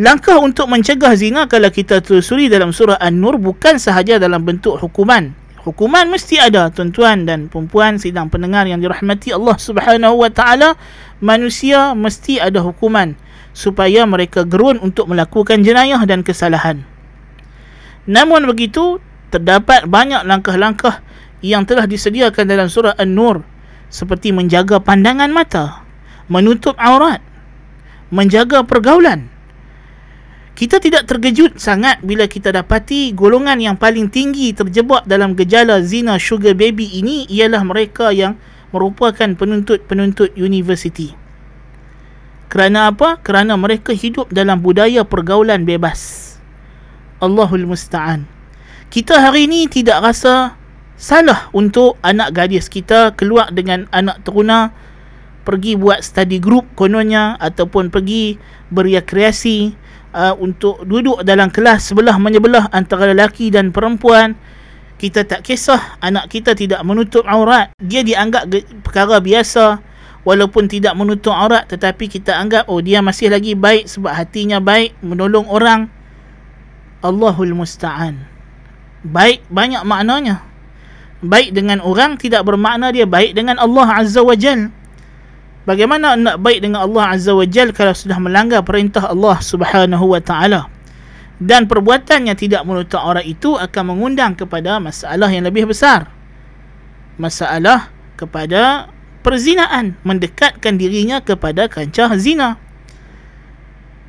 Langkah 0.00 0.40
untuk 0.40 0.64
mencegah 0.72 1.12
zina 1.12 1.44
kalau 1.44 1.68
kita 1.68 2.00
telusuri 2.00 2.48
dalam 2.48 2.72
surah 2.72 2.96
An-Nur 3.04 3.36
bukan 3.36 3.76
sahaja 3.76 4.16
dalam 4.16 4.48
bentuk 4.48 4.80
hukuman. 4.80 5.36
Hukuman 5.60 6.08
mesti 6.08 6.40
ada 6.40 6.72
tuan-tuan 6.72 7.28
dan 7.28 7.52
puan 7.52 8.00
sidang 8.00 8.32
pendengar 8.32 8.64
yang 8.64 8.80
dirahmati 8.80 9.36
Allah 9.36 9.60
Subhanahu 9.60 10.24
wa 10.24 10.32
taala. 10.32 10.80
Manusia 11.20 11.92
mesti 11.92 12.40
ada 12.40 12.64
hukuman 12.64 13.12
supaya 13.52 14.08
mereka 14.08 14.48
gerun 14.48 14.80
untuk 14.80 15.04
melakukan 15.04 15.60
jenayah 15.60 16.00
dan 16.08 16.24
kesalahan. 16.24 16.80
Namun 18.08 18.48
begitu 18.48 19.04
terdapat 19.28 19.84
banyak 19.84 20.24
langkah-langkah 20.24 21.04
yang 21.44 21.68
telah 21.68 21.84
disediakan 21.84 22.48
dalam 22.48 22.72
surah 22.72 22.96
An-Nur 22.96 23.44
seperti 23.92 24.32
menjaga 24.32 24.80
pandangan 24.80 25.28
mata 25.28 25.84
menutup 26.24 26.72
aurat 26.80 27.20
menjaga 28.08 28.64
pergaulan 28.64 29.28
kita 30.58 30.82
tidak 30.82 31.08
terkejut 31.08 31.56
sangat 31.56 32.02
bila 32.04 32.26
kita 32.28 32.52
dapati 32.52 33.16
golongan 33.16 33.56
yang 33.62 33.76
paling 33.78 34.12
tinggi 34.12 34.52
terjebak 34.52 35.06
dalam 35.08 35.32
gejala 35.38 35.80
zina 35.80 36.20
sugar 36.20 36.52
baby 36.52 37.00
ini 37.00 37.24
ialah 37.30 37.64
mereka 37.64 38.12
yang 38.12 38.36
merupakan 38.70 39.30
penuntut-penuntut 39.34 40.34
universiti. 40.38 41.14
Kerana 42.50 42.90
apa? 42.90 43.22
Kerana 43.22 43.54
mereka 43.54 43.94
hidup 43.94 44.34
dalam 44.34 44.58
budaya 44.58 45.06
pergaulan 45.06 45.62
bebas. 45.62 46.34
Allahul 47.22 47.66
Musta'an. 47.68 48.26
Kita 48.90 49.22
hari 49.22 49.46
ini 49.46 49.70
tidak 49.70 50.02
rasa 50.02 50.58
salah 50.98 51.46
untuk 51.54 51.94
anak 52.02 52.34
gadis 52.34 52.66
kita 52.66 53.14
keluar 53.14 53.54
dengan 53.54 53.86
anak 53.94 54.26
teruna 54.26 54.74
pergi 55.46 55.78
buat 55.78 56.02
study 56.02 56.42
group 56.42 56.66
kononnya 56.74 57.38
ataupun 57.38 57.88
pergi 57.88 58.36
berrekreasi 58.74 59.72
uh, 60.14 60.34
untuk 60.38 60.82
duduk 60.86 61.22
dalam 61.22 61.50
kelas 61.50 61.90
sebelah 61.90 62.16
menyebelah 62.18 62.70
antara 62.70 63.10
lelaki 63.10 63.50
dan 63.50 63.70
perempuan 63.74 64.34
kita 65.00 65.24
tak 65.24 65.40
kisah 65.40 65.96
anak 66.04 66.28
kita 66.28 66.52
tidak 66.52 66.84
menutup 66.84 67.24
aurat. 67.24 67.72
Dia 67.80 68.04
dianggap 68.04 68.52
perkara 68.84 69.16
biasa 69.16 69.80
walaupun 70.28 70.68
tidak 70.68 70.92
menutup 70.92 71.32
aurat 71.32 71.64
tetapi 71.64 72.04
kita 72.04 72.36
anggap 72.36 72.68
oh 72.68 72.84
dia 72.84 73.00
masih 73.00 73.32
lagi 73.32 73.56
baik 73.56 73.88
sebab 73.88 74.12
hatinya 74.12 74.60
baik 74.60 74.92
menolong 75.00 75.48
orang. 75.48 75.88
Allahul 77.00 77.56
musta'an. 77.56 78.28
Baik 79.00 79.40
banyak 79.48 79.80
maknanya. 79.88 80.44
Baik 81.24 81.56
dengan 81.56 81.80
orang 81.80 82.20
tidak 82.20 82.44
bermakna 82.44 82.92
dia 82.92 83.08
baik 83.08 83.32
dengan 83.32 83.56
Allah 83.56 84.04
azza 84.04 84.20
wajalla 84.20 84.68
Bagaimana 85.70 86.18
nak 86.18 86.42
baik 86.42 86.66
dengan 86.66 86.82
Allah 86.82 87.14
Azza 87.14 87.30
wa 87.30 87.46
Jal 87.46 87.70
kalau 87.70 87.94
sudah 87.94 88.18
melanggar 88.18 88.58
perintah 88.66 89.06
Allah 89.06 89.38
Subhanahu 89.38 90.02
wa 90.02 90.18
taala? 90.18 90.66
Dan 91.38 91.70
perbuatannya 91.70 92.34
tidak 92.34 92.66
menutup 92.66 92.98
aurat 92.98 93.22
itu 93.22 93.54
akan 93.54 93.94
mengundang 93.94 94.34
kepada 94.34 94.82
masalah 94.82 95.30
yang 95.30 95.46
lebih 95.46 95.70
besar. 95.70 96.10
Masalah 97.22 97.86
kepada 98.18 98.90
perzinaan, 99.22 99.94
mendekatkan 100.02 100.74
dirinya 100.74 101.22
kepada 101.22 101.70
kancah 101.70 102.18
zina. 102.18 102.58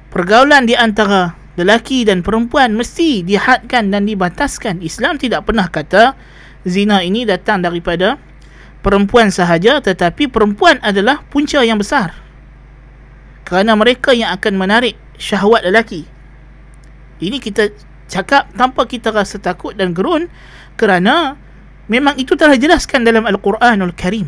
Pergaulan 0.09 0.65
di 0.65 0.73
antara 0.73 1.37
lelaki 1.61 2.09
dan 2.09 2.25
perempuan 2.25 2.73
mesti 2.73 3.21
dihadkan 3.21 3.93
dan 3.93 4.09
dibataskan. 4.09 4.81
Islam 4.81 5.21
tidak 5.21 5.45
pernah 5.45 5.69
kata 5.69 6.17
zina 6.65 7.05
ini 7.05 7.21
datang 7.21 7.61
daripada 7.61 8.17
perempuan 8.81 9.29
sahaja 9.29 9.79
tetapi 9.79 10.27
perempuan 10.29 10.81
adalah 10.81 11.21
punca 11.29 11.61
yang 11.61 11.77
besar. 11.77 12.13
Kerana 13.45 13.77
mereka 13.77 14.13
yang 14.13 14.33
akan 14.35 14.53
menarik 14.57 14.97
syahwat 15.17 15.65
lelaki. 15.65 16.05
Ini 17.21 17.37
kita 17.37 17.69
cakap 18.09 18.49
tanpa 18.57 18.89
kita 18.89 19.13
rasa 19.13 19.37
takut 19.37 19.77
dan 19.77 19.93
gerun 19.93 20.27
kerana 20.75 21.37
memang 21.87 22.17
itu 22.17 22.33
telah 22.33 22.57
jelaskan 22.57 23.05
dalam 23.05 23.23
Al-Quranul 23.29 23.93
Karim. 23.93 24.27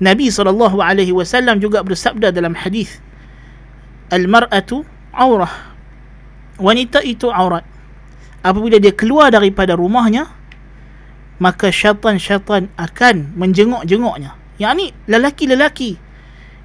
Nabi 0.00 0.32
SAW 0.32 1.60
juga 1.60 1.84
bersabda 1.84 2.32
dalam 2.32 2.56
hadis 2.56 2.98
Al-mar'atu 4.10 4.82
aurah. 5.14 5.76
Wanita 6.58 7.04
itu 7.06 7.30
aurat. 7.30 7.62
Apabila 8.40 8.80
dia 8.80 8.90
keluar 8.96 9.28
daripada 9.28 9.76
rumahnya 9.76 10.39
maka 11.40 11.72
syaitan-syaitan 11.72 12.68
akan 12.76 13.34
menjenguk-jenguknya. 13.34 14.36
Yang 14.60 14.72
ni 14.76 14.86
lelaki-lelaki 15.08 15.96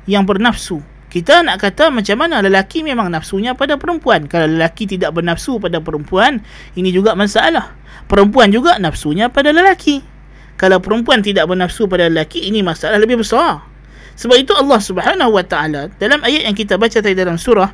yang 0.06 0.28
bernafsu. 0.28 0.84
Kita 1.08 1.48
nak 1.48 1.64
kata 1.64 1.96
macam 1.96 2.28
mana 2.28 2.44
lelaki 2.44 2.84
memang 2.84 3.08
nafsunya 3.08 3.56
pada 3.56 3.80
perempuan. 3.80 4.28
Kalau 4.28 4.52
lelaki 4.52 4.84
tidak 4.84 5.16
bernafsu 5.16 5.64
pada 5.64 5.80
perempuan, 5.80 6.44
ini 6.76 6.92
juga 6.92 7.16
masalah. 7.16 7.72
Perempuan 8.12 8.52
juga 8.52 8.76
nafsunya 8.76 9.32
pada 9.32 9.56
lelaki. 9.56 10.04
Kalau 10.60 10.84
perempuan 10.84 11.24
tidak 11.24 11.48
bernafsu 11.48 11.88
pada 11.88 12.12
lelaki, 12.12 12.44
ini 12.44 12.60
masalah 12.60 13.00
lebih 13.00 13.24
besar. 13.24 13.64
Sebab 14.20 14.36
itu 14.40 14.52
Allah 14.56 14.80
Subhanahu 14.80 15.32
Wa 15.40 15.44
Taala 15.48 15.92
dalam 16.00 16.20
ayat 16.24 16.52
yang 16.52 16.56
kita 16.56 16.76
baca 16.76 17.00
tadi 17.00 17.16
dalam 17.16 17.40
surah 17.40 17.72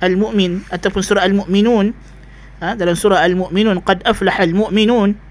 Al-Mu'min 0.00 0.68
ataupun 0.72 1.00
surah 1.04 1.24
Al-Mu'minun, 1.24 1.92
ha, 2.64 2.76
dalam 2.76 2.96
surah 2.96 3.20
Al-Mu'minun 3.24 3.80
qad 3.84 4.04
aflaha 4.08 4.44
al-mu'minun 4.44 5.29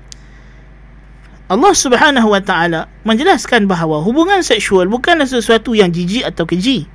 Allah 1.49 1.73
Subhanahu 1.73 2.29
Wa 2.29 2.45
Taala 2.45 2.85
menjelaskan 3.09 3.65
bahawa 3.65 4.05
hubungan 4.05 4.45
seksual 4.45 4.85
bukanlah 4.85 5.25
sesuatu 5.25 5.73
yang 5.73 5.89
jijik 5.89 6.21
atau 6.21 6.45
keji. 6.45 6.85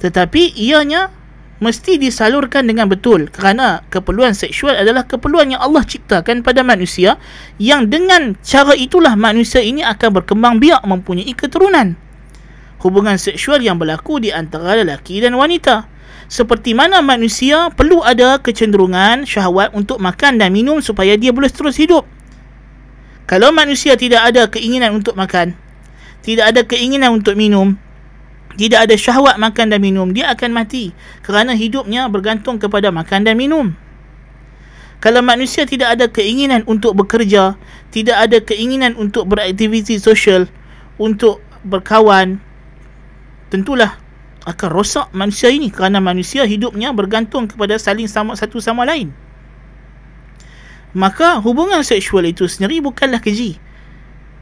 Tetapi 0.00 0.56
ianya 0.56 1.12
mesti 1.60 2.00
disalurkan 2.00 2.64
dengan 2.64 2.88
betul 2.88 3.28
kerana 3.28 3.84
keperluan 3.92 4.32
seksual 4.32 4.80
adalah 4.80 5.04
keperluan 5.04 5.52
yang 5.52 5.60
Allah 5.60 5.84
ciptakan 5.84 6.40
pada 6.40 6.64
manusia 6.64 7.20
yang 7.60 7.92
dengan 7.92 8.40
cara 8.40 8.72
itulah 8.72 9.12
manusia 9.12 9.60
ini 9.60 9.84
akan 9.84 10.24
berkembang 10.24 10.56
biak 10.56 10.80
mempunyai 10.80 11.36
keturunan. 11.36 12.00
Hubungan 12.80 13.20
seksual 13.20 13.60
yang 13.60 13.76
berlaku 13.76 14.24
di 14.24 14.32
antara 14.32 14.72
lelaki 14.72 15.20
dan 15.20 15.36
wanita. 15.36 15.84
Seperti 16.32 16.72
mana 16.72 17.04
manusia 17.04 17.68
perlu 17.68 18.00
ada 18.00 18.40
kecenderungan 18.40 19.28
syahwat 19.28 19.76
untuk 19.76 20.00
makan 20.00 20.40
dan 20.40 20.48
minum 20.48 20.80
supaya 20.80 21.12
dia 21.20 21.28
boleh 21.28 21.52
terus 21.52 21.76
hidup. 21.76 22.15
Kalau 23.26 23.50
manusia 23.50 23.98
tidak 23.98 24.22
ada 24.30 24.46
keinginan 24.46 24.94
untuk 25.02 25.18
makan, 25.18 25.58
tidak 26.22 26.54
ada 26.54 26.62
keinginan 26.62 27.18
untuk 27.18 27.34
minum, 27.34 27.74
tidak 28.54 28.86
ada 28.86 28.94
syahwat 28.94 29.34
makan 29.34 29.74
dan 29.74 29.82
minum, 29.82 30.14
dia 30.14 30.30
akan 30.30 30.54
mati 30.54 30.94
kerana 31.26 31.58
hidupnya 31.58 32.06
bergantung 32.06 32.62
kepada 32.62 32.94
makan 32.94 33.26
dan 33.26 33.34
minum. 33.34 33.74
Kalau 35.02 35.26
manusia 35.26 35.66
tidak 35.66 35.98
ada 35.98 36.06
keinginan 36.06 36.62
untuk 36.70 36.94
bekerja, 36.94 37.58
tidak 37.90 38.16
ada 38.16 38.38
keinginan 38.38 38.94
untuk 38.94 39.26
beraktiviti 39.26 39.98
sosial, 39.98 40.46
untuk 40.94 41.42
berkawan, 41.66 42.38
tentulah 43.50 43.98
akan 44.46 44.68
rosak 44.70 45.10
manusia 45.10 45.50
ini 45.50 45.74
kerana 45.74 45.98
manusia 45.98 46.46
hidupnya 46.46 46.94
bergantung 46.94 47.50
kepada 47.50 47.74
saling 47.74 48.06
sama 48.06 48.38
satu 48.38 48.62
sama 48.62 48.86
lain. 48.86 49.25
Maka 50.96 51.44
hubungan 51.44 51.84
seksual 51.84 52.24
itu 52.24 52.48
sendiri 52.48 52.80
bukanlah 52.80 53.20
keji. 53.20 53.60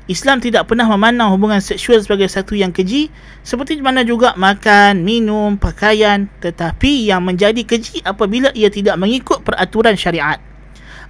Islam 0.06 0.38
tidak 0.38 0.70
pernah 0.70 0.86
memandang 0.86 1.32
hubungan 1.34 1.58
seksual 1.58 1.98
sebagai 1.98 2.28
satu 2.30 2.54
yang 2.54 2.70
keji 2.70 3.08
seperti 3.40 3.80
mana 3.80 4.04
juga 4.06 4.36
makan, 4.38 5.02
minum, 5.02 5.58
pakaian 5.58 6.30
tetapi 6.44 7.08
yang 7.08 7.24
menjadi 7.26 7.64
keji 7.66 8.04
apabila 8.04 8.52
ia 8.54 8.70
tidak 8.70 8.94
mengikut 9.00 9.42
peraturan 9.42 9.98
syariat. 9.98 10.38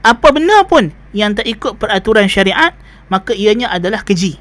Apa 0.01 0.33
benda 0.33 0.65
pun 0.65 0.95
yang 1.13 1.37
tak 1.37 1.45
ikut 1.45 1.77
peraturan 1.77 2.31
syariat 2.31 2.73
maka 3.13 3.37
ianya 3.37 3.69
adalah 3.69 4.01
keji 4.01 4.41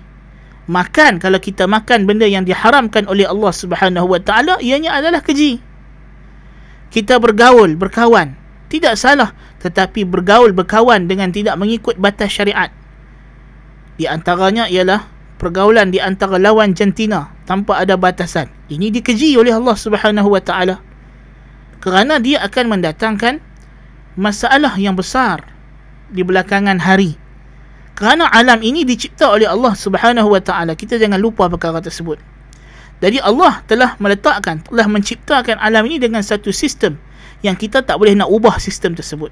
makan 0.68 1.20
kalau 1.20 1.40
kita 1.44 1.68
makan 1.68 2.08
benda 2.08 2.24
yang 2.24 2.48
diharamkan 2.48 3.04
oleh 3.12 3.28
Allah 3.28 3.52
Subhanahu 3.52 4.08
Wa 4.08 4.20
Taala 4.24 4.54
ianya 4.64 4.96
adalah 4.96 5.20
keji 5.20 5.60
kita 6.94 7.20
bergaul 7.20 7.76
berkawan 7.76 8.40
tidak 8.74 8.98
salah 8.98 9.38
tetapi 9.62 10.02
bergaul 10.02 10.50
berkawan 10.50 11.06
dengan 11.06 11.30
tidak 11.30 11.54
mengikut 11.62 12.02
batas 12.02 12.34
syariat 12.34 12.74
di 14.02 14.10
antaranya 14.10 14.66
ialah 14.66 15.06
pergaulan 15.38 15.94
di 15.94 16.02
antara 16.02 16.42
lawan 16.42 16.74
jantina 16.74 17.30
tanpa 17.46 17.78
ada 17.78 17.94
batasan 17.94 18.50
ini 18.74 18.90
dikeji 18.90 19.38
oleh 19.38 19.54
Allah 19.54 19.78
Subhanahu 19.78 20.34
Wa 20.34 20.42
Taala 20.42 20.82
kerana 21.78 22.18
dia 22.18 22.42
akan 22.42 22.74
mendatangkan 22.74 23.38
masalah 24.18 24.74
yang 24.82 24.98
besar 24.98 25.46
di 26.10 26.26
belakangan 26.26 26.82
hari 26.82 27.22
kerana 27.94 28.26
alam 28.34 28.58
ini 28.66 28.82
dicipta 28.82 29.30
oleh 29.30 29.46
Allah 29.46 29.78
Subhanahu 29.78 30.34
wa 30.34 30.42
taala. 30.42 30.74
Kita 30.74 30.98
jangan 30.98 31.22
lupa 31.22 31.46
perkara 31.46 31.78
tersebut. 31.78 32.18
Jadi 33.02 33.22
Allah 33.22 33.62
telah 33.70 33.94
meletakkan, 34.02 34.66
telah 34.66 34.88
menciptakan 34.90 35.62
alam 35.62 35.86
ini 35.86 36.02
dengan 36.02 36.26
satu 36.26 36.50
sistem 36.50 36.98
yang 37.44 37.60
kita 37.60 37.84
tak 37.84 38.00
boleh 38.00 38.16
nak 38.16 38.32
ubah 38.32 38.58
sistem 38.58 38.96
tersebut. 38.96 39.30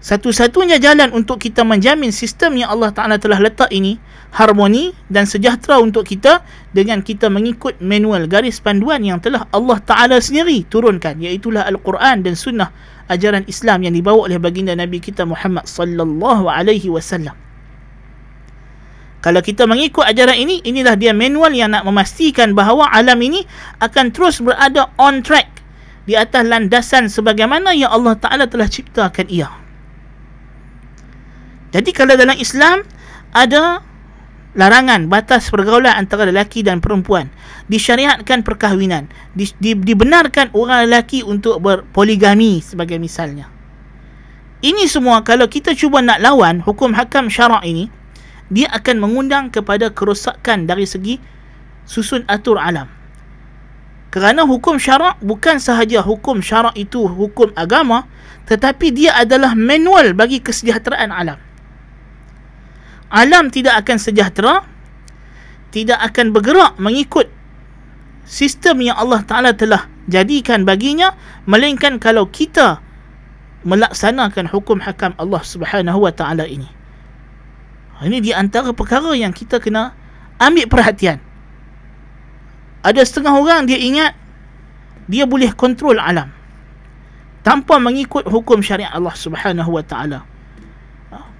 Satu-satunya 0.00 0.80
jalan 0.80 1.12
untuk 1.12 1.36
kita 1.44 1.60
menjamin 1.60 2.08
sistem 2.08 2.56
yang 2.56 2.72
Allah 2.72 2.88
Ta'ala 2.88 3.20
telah 3.20 3.36
letak 3.36 3.68
ini 3.68 4.00
harmoni 4.32 4.96
dan 5.12 5.28
sejahtera 5.28 5.76
untuk 5.76 6.08
kita 6.08 6.40
dengan 6.72 7.04
kita 7.04 7.28
mengikut 7.28 7.84
manual 7.84 8.24
garis 8.24 8.64
panduan 8.64 9.04
yang 9.04 9.20
telah 9.20 9.44
Allah 9.52 9.76
Ta'ala 9.84 10.16
sendiri 10.16 10.64
turunkan 10.64 11.20
iaitulah 11.20 11.68
Al-Quran 11.68 12.24
dan 12.24 12.32
Sunnah 12.32 12.72
ajaran 13.12 13.44
Islam 13.44 13.84
yang 13.84 13.92
dibawa 13.92 14.24
oleh 14.24 14.40
baginda 14.40 14.72
Nabi 14.72 15.04
kita 15.04 15.28
Muhammad 15.28 15.68
Sallallahu 15.68 16.48
Alaihi 16.48 16.88
Wasallam. 16.88 17.36
Kalau 19.20 19.44
kita 19.44 19.68
mengikut 19.68 20.08
ajaran 20.08 20.32
ini, 20.32 20.64
inilah 20.64 20.96
dia 20.96 21.12
manual 21.12 21.52
yang 21.52 21.76
nak 21.76 21.84
memastikan 21.84 22.56
bahawa 22.56 22.88
alam 22.88 23.20
ini 23.20 23.44
akan 23.84 24.16
terus 24.16 24.40
berada 24.40 24.88
on 24.96 25.20
track 25.20 25.59
di 26.10 26.18
atas 26.18 26.42
landasan 26.42 27.06
sebagaimana 27.06 27.70
yang 27.70 27.94
Allah 27.94 28.18
Ta'ala 28.18 28.50
telah 28.50 28.66
ciptakan 28.66 29.30
ia. 29.30 29.46
Jadi 31.70 31.94
kalau 31.94 32.18
dalam 32.18 32.34
Islam 32.34 32.82
ada 33.30 33.78
larangan 34.58 35.06
batas 35.06 35.46
pergaulan 35.54 35.94
antara 35.94 36.26
lelaki 36.26 36.66
dan 36.66 36.82
perempuan, 36.82 37.30
disyariatkan 37.70 38.42
perkahwinan, 38.42 39.06
di, 39.38 39.46
di, 39.62 39.78
dibenarkan 39.78 40.50
orang 40.50 40.90
lelaki 40.90 41.22
untuk 41.22 41.62
berpoligami 41.62 42.58
sebagai 42.58 42.98
misalnya. 42.98 43.46
Ini 44.66 44.90
semua 44.90 45.22
kalau 45.22 45.46
kita 45.46 45.78
cuba 45.78 46.02
nak 46.02 46.18
lawan 46.18 46.58
hukum 46.58 46.90
hakam 46.90 47.30
syarak 47.30 47.62
ini, 47.62 47.86
dia 48.50 48.66
akan 48.74 48.98
mengundang 48.98 49.54
kepada 49.54 49.94
kerosakan 49.94 50.66
dari 50.66 50.90
segi 50.90 51.22
susun 51.86 52.26
atur 52.26 52.58
alam. 52.58 52.99
Kerana 54.10 54.42
hukum 54.42 54.76
syarak 54.76 55.22
bukan 55.22 55.62
sahaja 55.62 56.02
hukum 56.02 56.42
syarak 56.42 56.74
itu 56.74 57.06
hukum 57.06 57.54
agama 57.54 58.10
tetapi 58.50 58.90
dia 58.90 59.14
adalah 59.14 59.54
manual 59.54 60.18
bagi 60.18 60.42
kesejahteraan 60.42 61.14
alam. 61.14 61.38
Alam 63.10 63.54
tidak 63.54 63.86
akan 63.86 63.98
sejahtera 64.02 64.66
tidak 65.70 66.02
akan 66.02 66.34
bergerak 66.34 66.74
mengikut 66.82 67.30
sistem 68.26 68.82
yang 68.82 68.98
Allah 68.98 69.22
Taala 69.22 69.54
telah 69.54 69.86
jadikan 70.10 70.66
baginya 70.66 71.14
melainkan 71.46 72.02
kalau 72.02 72.26
kita 72.26 72.82
melaksanakan 73.62 74.48
hukum 74.48 74.80
hakam 74.80 75.12
Allah 75.20 75.42
Subhanahu 75.44 76.02
wa 76.02 76.12
taala 76.12 76.48
ini. 76.48 76.68
Ini 78.00 78.18
di 78.24 78.32
antara 78.32 78.72
perkara 78.72 79.12
yang 79.12 79.36
kita 79.36 79.60
kena 79.60 79.92
ambil 80.40 80.64
perhatian. 80.66 81.20
Ada 82.80 83.04
setengah 83.04 83.36
orang 83.36 83.68
dia 83.68 83.76
ingat 83.76 84.16
dia 85.10 85.26
boleh 85.26 85.52
kontrol 85.52 86.00
alam 86.00 86.32
tanpa 87.44 87.80
mengikut 87.80 88.28
hukum 88.28 88.60
syariat 88.60 88.92
Allah 88.92 89.16
Subhanahu 89.16 89.76
Wa 89.76 89.84
Taala. 89.84 90.20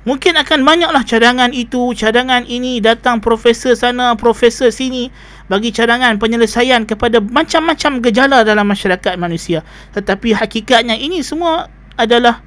Mungkin 0.00 0.32
akan 0.32 0.64
banyaklah 0.64 1.04
cadangan 1.04 1.52
itu, 1.52 1.92
cadangan 1.92 2.48
ini, 2.48 2.80
datang 2.80 3.20
profesor 3.20 3.76
sana, 3.76 4.16
profesor 4.16 4.72
sini 4.72 5.12
bagi 5.52 5.76
cadangan 5.76 6.16
penyelesaian 6.16 6.88
kepada 6.88 7.20
macam-macam 7.20 8.00
gejala 8.00 8.40
dalam 8.40 8.64
masyarakat 8.64 9.20
manusia. 9.20 9.60
Tetapi 9.92 10.32
hakikatnya 10.32 10.96
ini 10.96 11.20
semua 11.20 11.68
adalah 12.00 12.40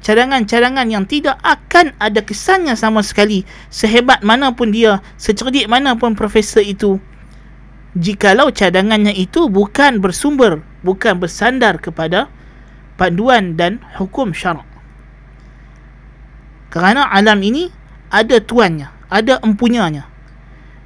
cadangan-cadangan 0.00 0.88
yang 0.88 1.04
tidak 1.04 1.36
akan 1.44 1.92
ada 2.00 2.24
kesannya 2.24 2.72
sama 2.72 3.04
sekali 3.04 3.44
sehebat 3.68 4.24
mana 4.24 4.56
pun 4.56 4.72
dia 4.72 5.04
secerdik 5.20 5.68
mana 5.68 5.92
pun 6.00 6.16
profesor 6.16 6.64
itu 6.64 6.96
jikalau 7.98 8.54
cadangannya 8.54 9.14
itu 9.14 9.50
bukan 9.50 9.98
bersumber 9.98 10.62
bukan 10.86 11.18
bersandar 11.18 11.78
kepada 11.82 12.30
panduan 12.94 13.56
dan 13.58 13.82
hukum 13.98 14.30
syarak. 14.30 14.66
Kerana 16.70 17.10
alam 17.10 17.42
ini 17.42 17.68
ada 18.14 18.38
tuannya 18.38 19.00
ada 19.10 19.42
empunyanya. 19.42 20.06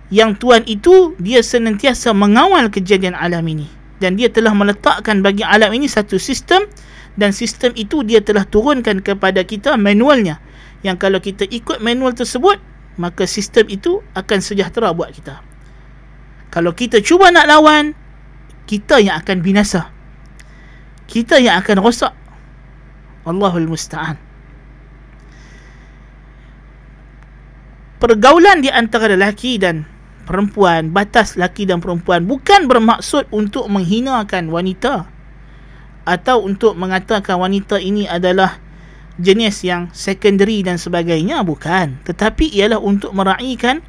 Yang 0.08 0.30
tuan 0.40 0.62
itu 0.64 1.12
dia 1.20 1.44
senantiasa 1.44 2.16
mengawal 2.16 2.72
kejadian 2.72 3.12
alam 3.14 3.44
ini. 3.44 3.68
Dan 4.00 4.16
dia 4.18 4.28
telah 4.32 4.52
meletakkan 4.56 5.20
bagi 5.20 5.44
alam 5.44 5.70
ini 5.76 5.86
satu 5.86 6.16
sistem. 6.16 6.66
Dan 7.14 7.30
sistem 7.30 7.70
itu 7.78 8.02
dia 8.02 8.18
telah 8.24 8.42
turunkan 8.42 9.04
kepada 9.04 9.44
kita 9.46 9.78
manualnya. 9.78 10.42
Yang 10.82 10.96
kalau 10.98 11.20
kita 11.22 11.44
ikut 11.46 11.78
manual 11.84 12.16
tersebut 12.16 12.58
maka 12.94 13.26
sistem 13.26 13.66
itu 13.66 14.06
akan 14.14 14.38
sejahtera 14.38 14.94
buat 14.94 15.10
kita 15.10 15.53
kalau 16.54 16.70
kita 16.70 17.02
cuba 17.02 17.34
nak 17.34 17.50
lawan 17.50 17.98
kita 18.70 19.02
yang 19.02 19.18
akan 19.18 19.42
binasa. 19.42 19.90
Kita 21.10 21.42
yang 21.42 21.58
akan 21.58 21.82
rosak. 21.82 22.14
Allahul 23.26 23.66
Musta'an. 23.66 24.14
Pergaulan 27.98 28.62
di 28.62 28.70
antara 28.70 29.10
lelaki 29.10 29.58
dan 29.58 29.82
perempuan 30.30 30.94
batas 30.94 31.34
lelaki 31.34 31.66
dan 31.66 31.82
perempuan 31.82 32.22
bukan 32.24 32.70
bermaksud 32.70 33.26
untuk 33.34 33.66
menghinakan 33.66 34.48
wanita 34.48 35.08
atau 36.06 36.36
untuk 36.44 36.78
mengatakan 36.78 37.40
wanita 37.40 37.80
ini 37.80 38.06
adalah 38.06 38.62
jenis 39.18 39.66
yang 39.66 39.90
secondary 39.90 40.62
dan 40.62 40.78
sebagainya. 40.78 41.42
Bukan. 41.42 41.98
Tetapi 42.06 42.54
ialah 42.54 42.78
untuk 42.78 43.10
meraihkan 43.10 43.82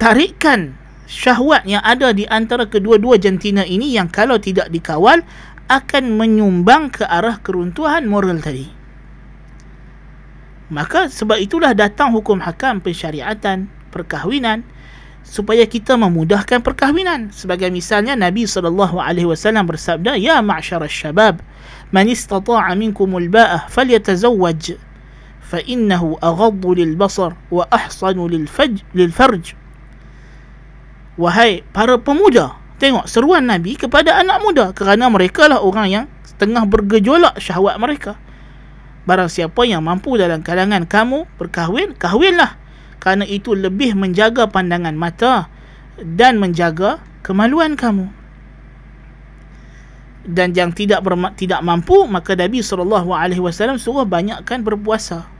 tarikan 0.00 0.72
syahwat 1.04 1.68
yang 1.68 1.84
ada 1.84 2.16
di 2.16 2.24
antara 2.32 2.64
kedua-dua 2.64 3.20
jantina 3.20 3.68
ini 3.68 3.92
yang 3.92 4.08
kalau 4.08 4.40
tidak 4.40 4.72
dikawal 4.72 5.20
akan 5.68 6.04
menyumbang 6.16 6.88
ke 6.88 7.04
arah 7.04 7.36
keruntuhan 7.44 8.08
moral 8.08 8.40
tadi. 8.40 8.66
Maka 10.72 11.12
sebab 11.12 11.36
itulah 11.38 11.76
datang 11.76 12.16
hukum 12.16 12.40
hakam 12.40 12.80
pensyariatan 12.80 13.68
perkahwinan 13.92 14.64
supaya 15.26 15.66
kita 15.66 15.98
memudahkan 15.98 16.62
perkahwinan. 16.62 17.30
Sebagai 17.34 17.68
misalnya 17.68 18.16
Nabi 18.16 18.48
sallallahu 18.48 18.98
alaihi 18.98 19.28
wasallam 19.28 19.68
bersabda 19.68 20.16
ya 20.16 20.40
ma'syar 20.40 20.82
syabab 20.88 21.42
man 21.92 22.06
istata'a 22.06 22.72
minkum 22.78 23.10
al-ba'ah 23.18 23.66
falyatazawwaj 23.66 24.78
fa 25.42 25.58
innahu 25.66 26.14
aghaddu 26.22 26.78
lil-basar 26.78 27.34
wa 27.50 27.66
ahsanu 27.74 28.30
lil-faj 28.30 28.86
lil-farj 28.94 29.59
wahai 31.18 31.62
para 31.74 31.98
pemuda 31.98 32.60
tengok 32.80 33.04
seruan 33.06 33.44
Nabi 33.44 33.76
kepada 33.76 34.16
anak 34.18 34.38
muda 34.40 34.64
kerana 34.72 35.12
mereka 35.12 35.46
lah 35.46 35.60
orang 35.60 35.86
yang 35.90 36.04
tengah 36.40 36.64
bergejolak 36.64 37.36
syahwat 37.36 37.76
mereka. 37.76 38.16
Barang 39.04 39.28
siapa 39.28 39.68
yang 39.68 39.84
mampu 39.84 40.16
dalam 40.16 40.40
kalangan 40.40 40.88
kamu 40.88 41.28
berkahwin 41.36 41.92
kahwinlah. 41.96 42.56
Kerana 43.00 43.24
itu 43.28 43.56
lebih 43.56 43.96
menjaga 43.96 44.48
pandangan 44.48 44.96
mata 44.96 45.48
dan 46.00 46.40
menjaga 46.40 47.00
kemaluan 47.20 47.76
kamu. 47.76 48.08
Dan 50.24 50.52
yang 50.52 50.72
tidak 50.72 51.00
berma- 51.00 51.32
tidak 51.32 51.64
mampu 51.64 52.04
maka 52.04 52.36
Nabi 52.36 52.60
wasallam 53.40 53.80
suruh 53.80 54.04
banyakkan 54.04 54.60
berpuasa 54.60 55.39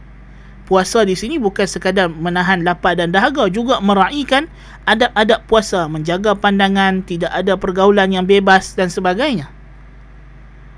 puasa 0.70 1.02
di 1.02 1.18
sini 1.18 1.42
bukan 1.42 1.66
sekadar 1.66 2.06
menahan 2.06 2.62
lapar 2.62 2.94
dan 2.94 3.10
dahaga 3.10 3.50
juga 3.50 3.82
meraihkan 3.82 4.46
adab-adab 4.86 5.42
puasa 5.50 5.90
menjaga 5.90 6.38
pandangan 6.38 7.02
tidak 7.02 7.34
ada 7.34 7.58
pergaulan 7.58 8.14
yang 8.14 8.22
bebas 8.22 8.78
dan 8.78 8.86
sebagainya. 8.86 9.50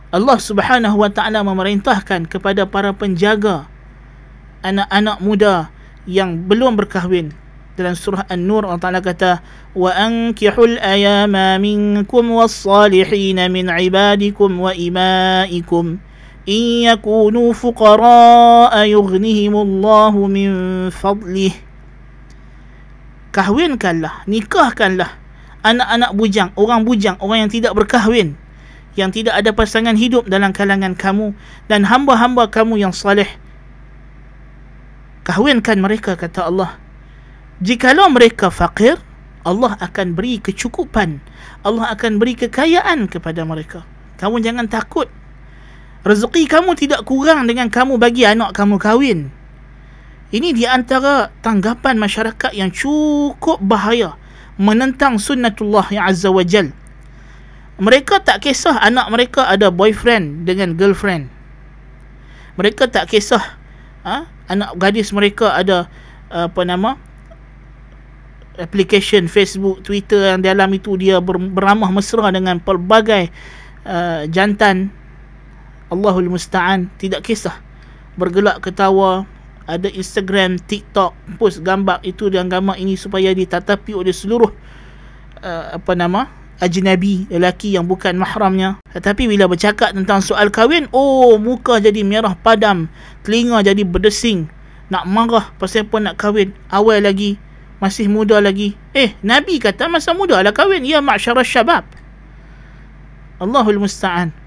Allah 0.09 0.40
Subhanahu 0.40 0.96
wa 0.96 1.12
taala 1.12 1.44
memerintahkan 1.44 2.24
kepada 2.24 2.64
para 2.64 2.96
penjaga 2.96 3.68
anak-anak 4.64 5.20
muda 5.20 5.68
yang 6.09 6.48
belum 6.48 6.81
berkahwin. 6.81 7.37
Dalam 7.72 7.96
surah 7.96 8.28
An-Nur 8.28 8.68
Allah 8.68 8.85
Taala 8.85 9.00
kata 9.00 9.40
wa 9.72 9.88
ankihul 9.96 10.76
ayama 10.85 11.57
minkum 11.57 12.28
was-salihin 12.37 13.40
min 13.48 13.72
ibadikum 13.72 14.61
wa 14.61 14.76
imaikum 14.76 15.96
in 16.48 16.90
yakunu 16.90 17.55
fuqara 17.55 18.74
yughnihimullahu 18.83 20.26
min 20.26 20.50
fadlih 20.90 21.55
kahwinkanlah 23.31 24.26
nikahkanlah 24.26 25.14
anak-anak 25.62 26.11
bujang 26.18 26.50
orang 26.59 26.83
bujang 26.83 27.16
orang 27.22 27.46
yang 27.46 27.52
tidak 27.52 27.72
berkahwin 27.78 28.35
yang 28.98 29.09
tidak 29.09 29.38
ada 29.38 29.55
pasangan 29.57 29.96
hidup 29.96 30.28
dalam 30.28 30.52
kalangan 30.52 30.92
kamu 30.92 31.33
dan 31.70 31.87
hamba-hamba 31.87 32.50
kamu 32.52 32.83
yang 32.83 32.92
saleh 32.92 33.28
kahwinkan 35.22 35.78
mereka 35.78 36.18
kata 36.18 36.50
Allah. 36.50 36.76
Jikalau 37.62 38.11
mereka 38.11 38.50
fakir 38.50 38.98
Allah 39.46 39.78
akan 39.78 40.18
beri 40.18 40.42
kecukupan 40.42 41.22
Allah 41.62 41.94
akan 41.94 42.18
beri 42.18 42.35
kekayaan 42.35 43.07
kepada 43.07 43.46
mereka. 43.46 43.87
Kamu 44.18 44.42
jangan 44.42 44.66
takut 44.66 45.07
rezeki 46.03 46.51
kamu 46.51 46.75
tidak 46.79 47.07
kurang 47.07 47.47
dengan 47.47 47.71
kamu 47.71 47.99
bagi 47.99 48.27
anak 48.27 48.55
kamu 48.55 48.79
kahwin. 48.79 49.31
Ini 50.33 50.49
di 50.57 50.65
antara 50.65 51.29
tanggapan 51.45 52.01
masyarakat 52.01 52.57
yang 52.57 52.73
cukup 52.73 53.61
bahaya 53.61 54.17
menentang 54.57 55.21
sunnatullah 55.21 55.93
yang 55.93 56.09
azza 56.09 56.33
wa 56.33 56.41
jal. 56.41 56.73
Mereka 57.77 58.25
tak 58.25 58.45
kisah 58.45 58.81
anak 58.81 59.12
mereka 59.12 59.49
ada 59.49 59.69
boyfriend 59.69 60.49
dengan 60.49 60.77
girlfriend. 60.77 61.29
Mereka 62.57 62.88
tak 62.88 63.12
kisah 63.12 63.61
ha? 64.05 64.29
anak 64.49 64.77
gadis 64.77 65.12
mereka 65.12 65.57
ada 65.57 65.88
apa 66.33 66.65
nama 66.65 66.97
application 68.61 69.29
Facebook, 69.29 69.81
Twitter 69.85 70.33
yang 70.33 70.45
dalam 70.45 70.69
itu 70.77 70.97
dia 71.01 71.21
beramah 71.25 71.88
mesra 71.88 72.29
dengan 72.29 72.61
pelbagai 72.61 73.33
uh, 73.88 74.29
jantan 74.29 74.93
Allahul 75.92 76.33
Musta'an. 76.33 76.88
Tidak 76.96 77.20
kisah. 77.20 77.61
Bergelak 78.16 78.64
ketawa. 78.64 79.28
Ada 79.62 79.87
Instagram, 79.94 80.59
TikTok 80.59 81.14
post 81.38 81.62
gambar 81.62 82.02
itu 82.02 82.26
dan 82.26 82.50
gambar 82.50 82.74
ini 82.83 82.98
supaya 82.98 83.31
ditatapi 83.31 83.94
oleh 83.94 84.11
seluruh 84.11 84.50
uh, 85.38 85.78
apa 85.78 85.92
nama 85.94 86.26
ajnabi 86.59 87.31
lelaki 87.31 87.78
yang 87.78 87.87
bukan 87.87 88.18
mahramnya. 88.18 88.83
Tetapi 88.90 89.31
bila 89.31 89.46
bercakap 89.46 89.94
tentang 89.94 90.18
soal 90.18 90.50
kahwin 90.50 90.90
oh 90.90 91.38
muka 91.38 91.78
jadi 91.78 92.02
merah 92.02 92.35
padam. 92.35 92.90
Telinga 93.22 93.62
jadi 93.62 93.87
berdesing. 93.87 94.50
Nak 94.90 95.07
marah 95.07 95.55
pasal 95.62 95.87
apa 95.87 96.11
nak 96.11 96.18
kahwin. 96.18 96.50
Awal 96.66 97.07
lagi 97.07 97.38
masih 97.78 98.11
muda 98.11 98.42
lagi. 98.42 98.74
Eh 98.98 99.14
nabi 99.22 99.62
kata 99.62 99.87
masa 99.87 100.11
muda 100.11 100.42
lah 100.42 100.50
kahwin. 100.50 100.83
Ya 100.83 100.98
ma'syarah 100.98 101.46
syabab 101.46 101.87
Allahul 103.38 103.78
musta'an 103.78 104.41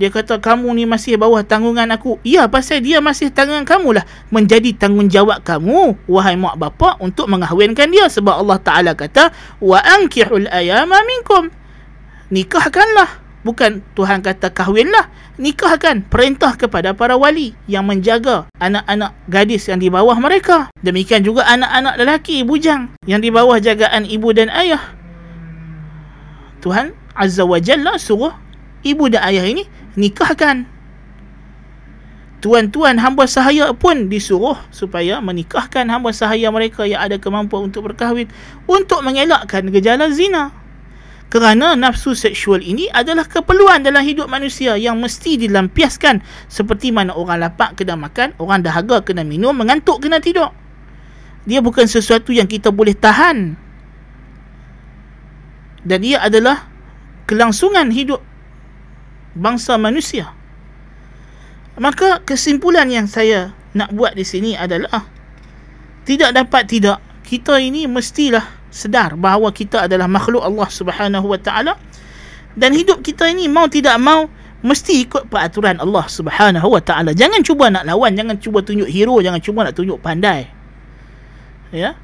dia 0.00 0.08
kata 0.08 0.40
kamu 0.40 0.72
ni 0.72 0.84
masih 0.88 1.20
bawah 1.20 1.44
tanggungan 1.44 1.86
aku. 1.92 2.16
Ya 2.24 2.48
pasal 2.48 2.80
dia 2.80 3.04
masih 3.04 3.28
tanggungan 3.28 3.68
kamu 3.68 4.00
lah. 4.00 4.04
Menjadi 4.32 4.72
tanggungjawab 4.72 5.44
kamu. 5.44 5.94
Wahai 6.08 6.34
mak 6.34 6.56
bapa 6.56 6.96
untuk 6.98 7.28
mengahwinkan 7.28 7.92
dia. 7.92 8.08
Sebab 8.08 8.40
Allah 8.40 8.58
Ta'ala 8.58 8.92
kata. 8.96 9.30
Wa 9.60 9.78
ankihul 9.78 10.48
ayama 10.48 10.96
minkum. 11.04 11.52
Nikahkanlah. 12.32 13.20
Bukan 13.46 13.84
Tuhan 13.92 14.24
kata 14.24 14.50
kahwinlah. 14.50 15.12
Nikahkan. 15.36 16.08
Perintah 16.08 16.56
kepada 16.56 16.96
para 16.96 17.20
wali. 17.20 17.52
Yang 17.68 17.84
menjaga 17.84 18.36
anak-anak 18.58 19.12
gadis 19.28 19.68
yang 19.68 19.78
di 19.78 19.92
bawah 19.92 20.16
mereka. 20.16 20.72
Demikian 20.80 21.20
juga 21.20 21.44
anak-anak 21.46 22.00
lelaki 22.00 22.42
bujang. 22.42 22.96
Yang 23.04 23.20
di 23.28 23.30
bawah 23.30 23.60
jagaan 23.60 24.08
ibu 24.08 24.32
dan 24.32 24.48
ayah. 24.50 24.82
Tuhan 26.58 26.94
Azza 27.12 27.42
wa 27.42 27.58
Jalla 27.58 27.98
suruh 27.98 28.32
ibu 28.86 29.06
dan 29.10 29.22
ayah 29.26 29.46
ini 29.46 29.66
nikahkan. 29.98 30.68
Tuan-tuan 32.42 32.98
hamba 32.98 33.30
sahaya 33.30 33.70
pun 33.70 34.10
disuruh 34.10 34.58
supaya 34.74 35.22
menikahkan 35.22 35.86
hamba 35.86 36.10
sahaya 36.10 36.50
mereka 36.50 36.82
yang 36.82 36.98
ada 36.98 37.14
kemampuan 37.14 37.70
untuk 37.70 37.86
berkahwin 37.86 38.26
untuk 38.66 38.98
mengelakkan 39.06 39.70
gejala 39.70 40.10
zina. 40.10 40.50
Kerana 41.30 41.78
nafsu 41.78 42.12
seksual 42.12 42.60
ini 42.60 42.90
adalah 42.92 43.24
keperluan 43.24 43.80
dalam 43.86 44.04
hidup 44.04 44.28
manusia 44.28 44.76
yang 44.76 45.00
mesti 45.00 45.40
dilampiaskan 45.40 46.20
seperti 46.50 46.92
mana 46.92 47.16
orang 47.16 47.40
lapar 47.40 47.72
kena 47.72 47.96
makan, 47.96 48.36
orang 48.36 48.60
dahaga 48.60 49.00
kena 49.00 49.24
minum, 49.24 49.56
mengantuk 49.56 50.02
kena 50.02 50.20
tidur. 50.20 50.52
Dia 51.48 51.64
bukan 51.64 51.88
sesuatu 51.88 52.36
yang 52.36 52.50
kita 52.50 52.68
boleh 52.68 52.92
tahan. 52.92 53.54
Dan 55.82 55.98
ia 56.04 56.20
adalah 56.20 56.68
kelangsungan 57.24 57.88
hidup 57.90 58.20
bangsa 59.36 59.76
manusia. 59.80 60.32
Maka 61.80 62.20
kesimpulan 62.22 62.88
yang 62.92 63.08
saya 63.08 63.56
nak 63.72 63.92
buat 63.96 64.12
di 64.12 64.24
sini 64.28 64.52
adalah 64.52 65.08
tidak 66.04 66.36
dapat 66.36 66.68
tidak 66.68 66.98
kita 67.24 67.56
ini 67.56 67.88
mestilah 67.88 68.44
sedar 68.68 69.16
bahawa 69.16 69.48
kita 69.52 69.88
adalah 69.88 70.04
makhluk 70.04 70.44
Allah 70.44 70.68
Subhanahu 70.68 71.26
Wa 71.32 71.40
Taala 71.40 71.72
dan 72.52 72.76
hidup 72.76 73.00
kita 73.00 73.28
ini 73.32 73.48
mau 73.48 73.64
tidak 73.72 73.96
mau 73.96 74.28
mesti 74.60 75.08
ikut 75.08 75.32
peraturan 75.32 75.80
Allah 75.80 76.04
Subhanahu 76.06 76.68
Wa 76.68 76.82
Taala. 76.84 77.10
Jangan 77.16 77.40
cuba 77.40 77.72
nak 77.72 77.88
lawan, 77.88 78.12
jangan 78.12 78.36
cuba 78.36 78.60
tunjuk 78.60 78.86
hero, 78.86 79.16
jangan 79.24 79.40
cuba 79.40 79.64
nak 79.64 79.74
tunjuk 79.74 79.96
pandai. 79.98 80.48
Ya. 81.72 81.96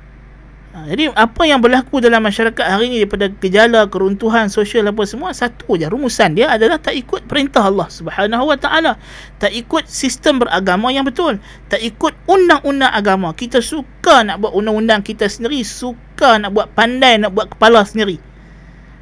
Ha, 0.79 0.87
jadi 0.87 1.11
apa 1.11 1.43
yang 1.43 1.59
berlaku 1.59 1.99
dalam 1.99 2.23
masyarakat 2.23 2.63
hari 2.63 2.87
ini 2.87 3.03
daripada 3.03 3.27
gejala 3.27 3.91
keruntuhan 3.91 4.47
sosial 4.47 4.87
apa 4.87 5.03
semua 5.11 5.35
satu 5.35 5.75
je 5.75 5.91
rumusan. 5.91 6.39
Dia 6.39 6.55
adalah 6.55 6.79
tak 6.79 6.95
ikut 6.95 7.27
perintah 7.27 7.67
Allah 7.67 7.91
Subhanahu 7.91 8.47
Wa 8.47 8.59
Taala. 8.63 8.95
Tak 9.43 9.51
ikut 9.51 9.91
sistem 9.91 10.39
beragama 10.39 10.95
yang 10.95 11.03
betul. 11.03 11.43
Tak 11.67 11.83
ikut 11.83 12.15
undang-undang 12.31 12.95
agama. 12.95 13.35
Kita 13.35 13.59
suka 13.59 14.23
nak 14.23 14.39
buat 14.39 14.55
undang-undang 14.55 15.03
kita 15.03 15.27
sendiri 15.27 15.67
suka 15.67 16.39
nak 16.39 16.55
buat 16.55 16.71
pandai 16.71 17.19
nak 17.19 17.35
buat 17.35 17.51
kepala 17.51 17.83
sendiri. 17.83 18.23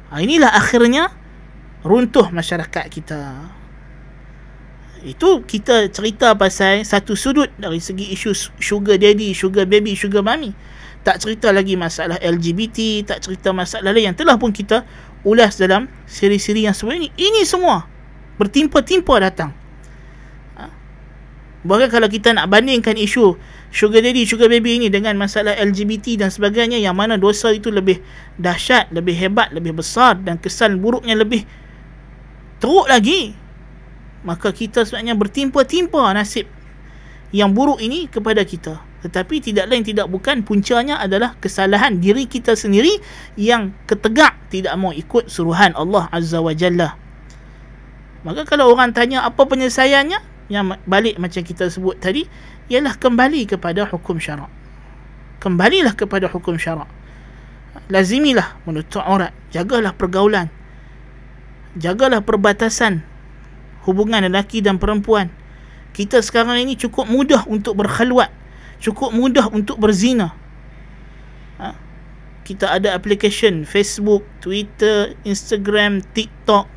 Ha, 0.09 0.17
inilah 0.17 0.49
akhirnya 0.57 1.13
runtuh 1.85 2.33
masyarakat 2.33 2.89
kita. 2.89 3.53
Itu 5.05 5.45
kita 5.45 5.93
cerita 5.93 6.33
pasal 6.33 6.81
satu 6.81 7.13
sudut 7.13 7.53
dari 7.61 7.77
segi 7.77 8.17
isu 8.17 8.33
sugar 8.57 8.97
daddy, 8.97 9.29
sugar 9.37 9.69
baby, 9.69 9.93
sugar 9.93 10.25
mommy 10.25 10.57
tak 11.07 11.23
cerita 11.23 11.55
lagi 11.55 11.79
masalah 11.79 12.19
LGBT, 12.19 13.07
tak 13.07 13.23
cerita 13.23 13.55
masalah 13.55 13.95
lain 13.95 14.11
yang 14.11 14.17
telah 14.19 14.35
pun 14.35 14.51
kita 14.51 14.83
ulas 15.23 15.55
dalam 15.55 15.87
siri-siri 16.03 16.67
yang 16.67 16.75
sebelum 16.75 16.99
ini. 16.99 17.09
Ini 17.15 17.47
semua 17.47 17.87
bertimpa-timpa 18.35 19.15
datang. 19.23 19.55
Ha? 20.59 20.67
Bahkan 21.63 21.87
kalau 21.87 22.11
kita 22.11 22.35
nak 22.35 22.51
bandingkan 22.51 22.99
isu 22.99 23.39
sugar 23.71 24.03
daddy, 24.03 24.27
sugar 24.27 24.51
baby 24.51 24.83
ini 24.83 24.91
dengan 24.91 25.15
masalah 25.15 25.55
LGBT 25.55 26.27
dan 26.27 26.27
sebagainya 26.27 26.75
yang 26.75 26.99
mana 26.99 27.15
dosa 27.15 27.55
itu 27.55 27.71
lebih 27.71 28.03
dahsyat, 28.35 28.91
lebih 28.91 29.15
hebat, 29.15 29.55
lebih 29.55 29.79
besar 29.79 30.19
dan 30.19 30.35
kesan 30.35 30.83
buruknya 30.83 31.15
lebih 31.15 31.47
teruk 32.59 32.91
lagi. 32.91 33.31
Maka 34.27 34.51
kita 34.51 34.83
sebenarnya 34.83 35.15
bertimpa-timpa 35.15 36.11
nasib 36.11 36.51
yang 37.31 37.55
buruk 37.55 37.79
ini 37.79 38.11
kepada 38.11 38.43
kita 38.43 38.86
tetapi 39.05 39.37
tidak 39.37 39.69
lain 39.69 39.85
tidak 39.85 40.09
bukan 40.09 40.41
puncanya 40.41 40.97
adalah 40.97 41.37
kesalahan 41.37 42.01
diri 42.01 42.25
kita 42.25 42.57
sendiri 42.57 42.97
yang 43.37 43.69
ketegak 43.85 44.33
tidak 44.49 44.73
mau 44.73 44.89
ikut 44.89 45.29
suruhan 45.29 45.77
Allah 45.77 46.09
Azza 46.09 46.41
wa 46.41 46.49
Jalla. 46.57 46.97
Maka 48.25 48.49
kalau 48.49 48.73
orang 48.73 48.97
tanya 48.97 49.21
apa 49.21 49.45
penyelesaiannya 49.45 50.49
yang 50.49 50.73
balik 50.89 51.21
macam 51.21 51.45
kita 51.45 51.69
sebut 51.69 52.01
tadi 52.01 52.25
ialah 52.73 52.97
kembali 52.97 53.45
kepada 53.45 53.85
hukum 53.85 54.17
syarak. 54.17 54.49
Kembalilah 55.37 55.93
kepada 55.93 56.25
hukum 56.25 56.57
syarak. 56.57 56.89
Lazimilah 57.93 58.57
menutup 58.65 59.05
aurat. 59.05 59.31
Jagalah 59.53 59.93
pergaulan. 59.93 60.49
Jagalah 61.77 62.25
perbatasan 62.25 63.05
hubungan 63.85 64.25
lelaki 64.25 64.65
dan 64.65 64.81
perempuan. 64.81 65.29
Kita 65.93 66.19
sekarang 66.25 66.57
ini 66.57 66.73
cukup 66.73 67.05
mudah 67.05 67.45
untuk 67.45 67.77
berkhalwat 67.77 68.33
cukup 68.81 69.13
mudah 69.13 69.49
untuk 69.49 69.77
berzina. 69.81 70.33
Ha? 71.61 71.73
Kita 72.47 72.79
ada 72.79 72.93
application 72.95 73.67
Facebook, 73.67 74.23
Twitter, 74.39 75.17
Instagram, 75.27 76.05
TikTok, 76.15 76.69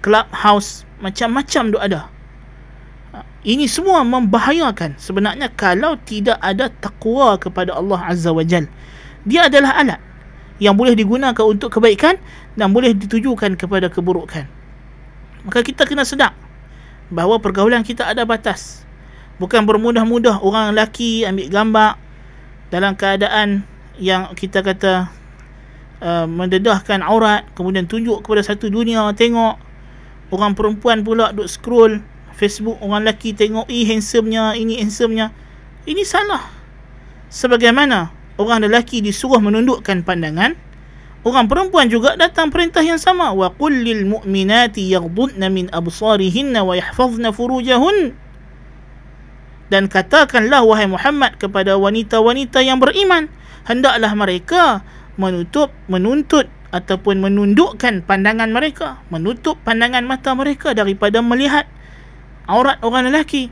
Clubhouse, 0.00 0.88
macam-macam 1.00 1.62
tu 1.74 1.78
ada. 1.80 2.14
Ini 3.44 3.68
semua 3.68 4.00
membahayakan 4.08 4.96
sebenarnya 4.96 5.52
kalau 5.52 6.00
tidak 6.00 6.40
ada 6.40 6.72
takwa 6.72 7.36
kepada 7.36 7.76
Allah 7.76 8.00
Azza 8.08 8.32
wa 8.32 8.40
Jal. 8.40 8.64
Dia 9.28 9.52
adalah 9.52 9.76
alat 9.76 10.00
yang 10.56 10.72
boleh 10.72 10.96
digunakan 10.96 11.44
untuk 11.44 11.68
kebaikan 11.76 12.16
dan 12.56 12.72
boleh 12.72 12.96
ditujukan 12.96 13.60
kepada 13.60 13.92
keburukan. 13.92 14.48
Maka 15.44 15.60
kita 15.60 15.84
kena 15.84 16.08
sedar 16.08 16.32
bahawa 17.12 17.36
pergaulan 17.36 17.84
kita 17.84 18.08
ada 18.08 18.24
batas. 18.24 18.88
Bukan 19.42 19.66
bermudah-mudah 19.66 20.38
orang 20.42 20.74
lelaki 20.74 21.26
ambil 21.26 21.50
gambar 21.50 21.90
dalam 22.70 22.94
keadaan 22.94 23.66
yang 23.98 24.30
kita 24.34 24.62
kata 24.62 25.10
uh, 26.02 26.26
mendedahkan 26.26 27.02
aurat 27.02 27.46
kemudian 27.54 27.86
tunjuk 27.86 28.22
kepada 28.26 28.42
satu 28.42 28.66
dunia 28.66 29.10
tengok 29.14 29.58
orang 30.34 30.58
perempuan 30.58 31.06
pula 31.06 31.30
duk 31.30 31.46
scroll 31.46 32.02
Facebook 32.34 32.82
orang 32.82 33.06
lelaki 33.06 33.30
tengok 33.30 33.70
eh 33.70 33.86
handsomenya 33.86 34.58
ini 34.58 34.82
handsomenya. 34.82 35.30
Ini 35.86 36.02
salah. 36.02 36.50
Sebagaimana 37.30 38.10
orang 38.38 38.66
lelaki 38.66 38.98
disuruh 38.98 39.38
menundukkan 39.38 40.02
pandangan 40.02 40.58
orang 41.22 41.46
perempuan 41.46 41.86
juga 41.86 42.18
datang 42.18 42.50
perintah 42.50 42.82
yang 42.82 42.98
sama. 42.98 43.30
Wa 43.30 43.54
qul 43.54 43.86
lil 43.86 44.02
mu'minati 44.10 44.90
yaghdudna 44.90 45.46
min 45.46 45.70
absarihinna 45.70 46.66
wa 46.66 46.74
yahfazna 46.74 47.30
furujahun 47.30 48.23
dan 49.72 49.88
katakanlah 49.88 50.64
wahai 50.64 50.88
Muhammad 50.88 51.36
kepada 51.40 51.76
wanita-wanita 51.80 52.60
yang 52.60 52.80
beriman 52.80 53.32
hendaklah 53.64 54.12
mereka 54.12 54.84
menutup 55.16 55.72
menuntut 55.86 56.50
ataupun 56.74 57.22
menundukkan 57.22 58.02
pandangan 58.02 58.50
mereka 58.50 59.00
menutup 59.08 59.56
pandangan 59.62 60.04
mata 60.04 60.34
mereka 60.34 60.74
daripada 60.74 61.22
melihat 61.22 61.64
aurat 62.50 62.76
orang 62.84 63.08
lelaki 63.08 63.48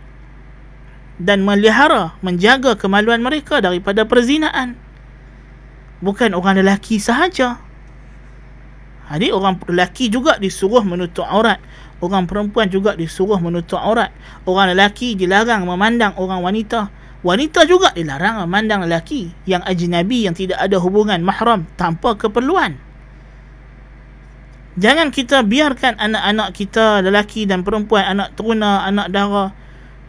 dan 1.22 1.46
melihara 1.46 2.16
menjaga 2.24 2.74
kemaluan 2.74 3.22
mereka 3.22 3.62
daripada 3.62 4.02
perzinaan. 4.02 4.74
Bukan 6.02 6.34
orang 6.34 6.58
lelaki 6.58 6.98
sahaja. 6.98 7.62
Jadi 9.06 9.28
orang 9.30 9.60
lelaki 9.68 10.08
juga 10.10 10.40
disuruh 10.40 10.82
menutup 10.82 11.22
aurat 11.28 11.62
orang 12.02 12.26
perempuan 12.26 12.66
juga 12.66 12.98
disuruh 12.98 13.38
menutup 13.38 13.78
aurat. 13.78 14.10
Orang 14.42 14.74
lelaki 14.74 15.14
dilarang 15.14 15.62
memandang 15.64 16.12
orang 16.18 16.42
wanita. 16.42 16.90
Wanita 17.22 17.62
juga 17.70 17.94
dilarang 17.94 18.42
memandang 18.42 18.82
lelaki 18.82 19.30
yang 19.46 19.62
ajnabi 19.62 20.26
yang 20.26 20.34
tidak 20.34 20.58
ada 20.58 20.76
hubungan 20.82 21.22
mahram 21.22 21.62
tanpa 21.78 22.18
keperluan. 22.18 22.74
Jangan 24.74 25.14
kita 25.14 25.46
biarkan 25.46 26.00
anak-anak 26.02 26.48
kita 26.50 26.98
lelaki 27.04 27.46
dan 27.46 27.62
perempuan 27.62 28.18
anak 28.18 28.34
teruna, 28.34 28.82
anak 28.82 29.14
dara 29.14 29.54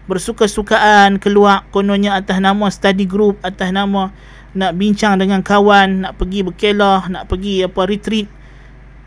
bersuka-sukaan 0.08 1.22
keluar 1.22 1.64
kononnya 1.72 2.18
atas 2.18 2.42
nama 2.42 2.68
study 2.68 3.08
group, 3.08 3.40
atas 3.46 3.72
nama 3.72 4.12
nak 4.54 4.74
bincang 4.78 5.20
dengan 5.22 5.42
kawan, 5.42 6.08
nak 6.08 6.14
pergi 6.18 6.48
berkelah, 6.48 7.08
nak 7.12 7.24
pergi 7.30 7.66
apa 7.66 7.82
retreat. 7.86 8.28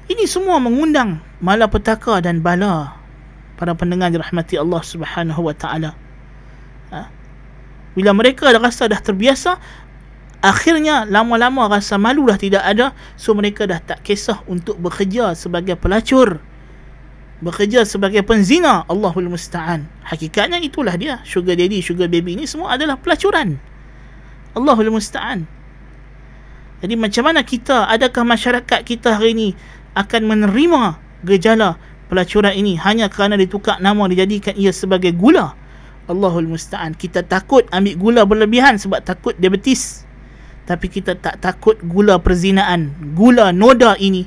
Ini 0.06 0.24
semua 0.30 0.62
mengundang 0.62 1.18
malapetaka 1.42 2.22
dan 2.22 2.38
bala 2.38 2.94
para 3.58 3.74
pendengar 3.74 4.14
dirahmati 4.14 4.54
Allah 4.54 4.82
Subhanahu 4.84 5.40
wa 5.42 5.54
taala. 5.56 5.98
Ha? 6.94 7.10
Bila 7.98 8.14
mereka 8.14 8.52
dah 8.54 8.62
rasa 8.62 8.86
dah 8.86 9.02
terbiasa, 9.02 9.58
akhirnya 10.44 11.08
lama-lama 11.08 11.66
rasa 11.66 11.98
malu 11.98 12.30
dah 12.30 12.38
tidak 12.38 12.62
ada 12.62 12.94
so 13.18 13.34
mereka 13.34 13.66
dah 13.66 13.82
tak 13.82 14.04
kisah 14.06 14.46
untuk 14.46 14.78
bekerja 14.78 15.34
sebagai 15.34 15.74
pelacur 15.74 16.38
bekerja 17.40 17.84
sebagai 17.84 18.24
penzina. 18.24 18.84
Allahul 18.88 19.28
Musta'an. 19.28 19.84
Hakikatnya 20.06 20.60
itulah 20.62 20.96
dia. 20.96 21.20
Sugar 21.26 21.56
daddy 21.56 21.84
sugar 21.84 22.08
baby 22.08 22.36
ni 22.38 22.48
semua 22.48 22.76
adalah 22.76 22.96
pelacuran. 22.96 23.60
Allahul 24.56 24.92
Musta'an. 24.92 25.44
Jadi 26.80 26.94
macam 26.96 27.24
mana 27.32 27.40
kita 27.40 27.88
adakah 27.88 28.24
masyarakat 28.24 28.80
kita 28.84 29.16
hari 29.16 29.32
ini 29.32 29.48
akan 29.96 30.22
menerima 30.28 31.00
gejala 31.24 31.80
pelacuran 32.12 32.52
ini. 32.54 32.76
Hanya 32.76 33.08
kerana 33.08 33.34
ditukar 33.34 33.80
nama 33.80 34.06
dijadikan 34.06 34.54
ia 34.54 34.70
sebagai 34.70 35.10
gula. 35.16 35.56
Allahul 36.06 36.46
Musta'an. 36.46 36.94
Kita 36.94 37.26
takut 37.26 37.66
ambil 37.74 37.98
gula 37.98 38.22
berlebihan 38.22 38.78
sebab 38.78 39.02
takut 39.02 39.34
diabetes. 39.40 40.06
Tapi 40.68 40.86
kita 40.86 41.18
tak 41.18 41.42
takut 41.42 41.78
gula 41.82 42.18
perzinaan 42.18 42.94
gula 43.14 43.50
noda 43.50 43.94
ini 43.98 44.26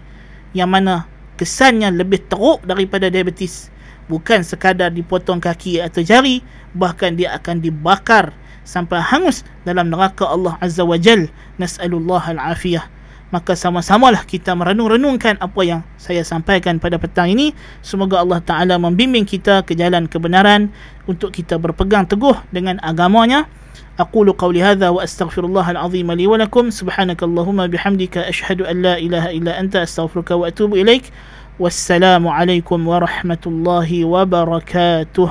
yang 0.55 0.71
mana 0.71 1.08
kesannya 1.39 1.91
lebih 1.93 2.25
teruk 2.27 2.63
daripada 2.67 3.08
diabetes. 3.08 3.71
Bukan 4.10 4.41
sekadar 4.41 4.89
dipotong 4.89 5.39
kaki 5.39 5.79
atau 5.79 6.01
jari 6.01 6.41
bahkan 6.73 7.13
dia 7.13 7.38
akan 7.38 7.62
dibakar 7.62 8.34
sampai 8.65 8.99
hangus 8.99 9.45
dalam 9.63 9.93
neraka 9.93 10.25
Allah 10.25 10.58
Azza 10.60 10.84
wa 10.84 10.97
Jal. 10.97 11.29
Nas'alullah 11.62 12.36
al-afiyah 12.36 12.98
maka 13.35 13.59
sama-samalah 13.59 14.22
kita 14.22 14.54
merenung-renungkan 14.54 15.35
apa 15.42 15.61
yang 15.66 15.80
saya 15.98 16.22
sampaikan 16.22 16.78
pada 16.78 17.00
petang 17.00 17.33
ini 17.33 17.50
semoga 17.83 18.22
Allah 18.22 18.38
Ta'ala 18.38 18.78
membimbing 18.78 19.26
kita 19.26 19.66
ke 19.66 19.74
jalan 19.74 20.07
kebenaran 20.07 20.70
untuk 21.11 21.35
kita 21.35 21.59
berpegang 21.59 22.07
teguh 22.07 22.38
dengan 22.54 22.78
agamanya 22.80 23.50
أقول 23.94 24.33
قولي 24.35 24.62
هذا 24.62 24.88
وأستغفر 24.88 25.44
الله 25.46 25.70
العظيم 25.70 26.12
لي 26.12 26.26
ولكم 26.26 26.70
سبحانك 26.70 27.22
اللهم 27.22 27.66
بحمدك 27.66 28.18
أشهد 28.18 28.66
أن 28.66 28.83
لا 28.83 28.98
إله 28.98 29.30
إلا 29.30 29.61
أنت 29.61 29.76
أستغفرك 29.76 30.30
وأتوب 30.30 30.74
إليك 30.74 31.14
والسلام 31.62 32.28
عليكم 32.28 32.88
ورحمة 32.88 33.44
الله 33.46 34.04
وبركاته 34.04 35.30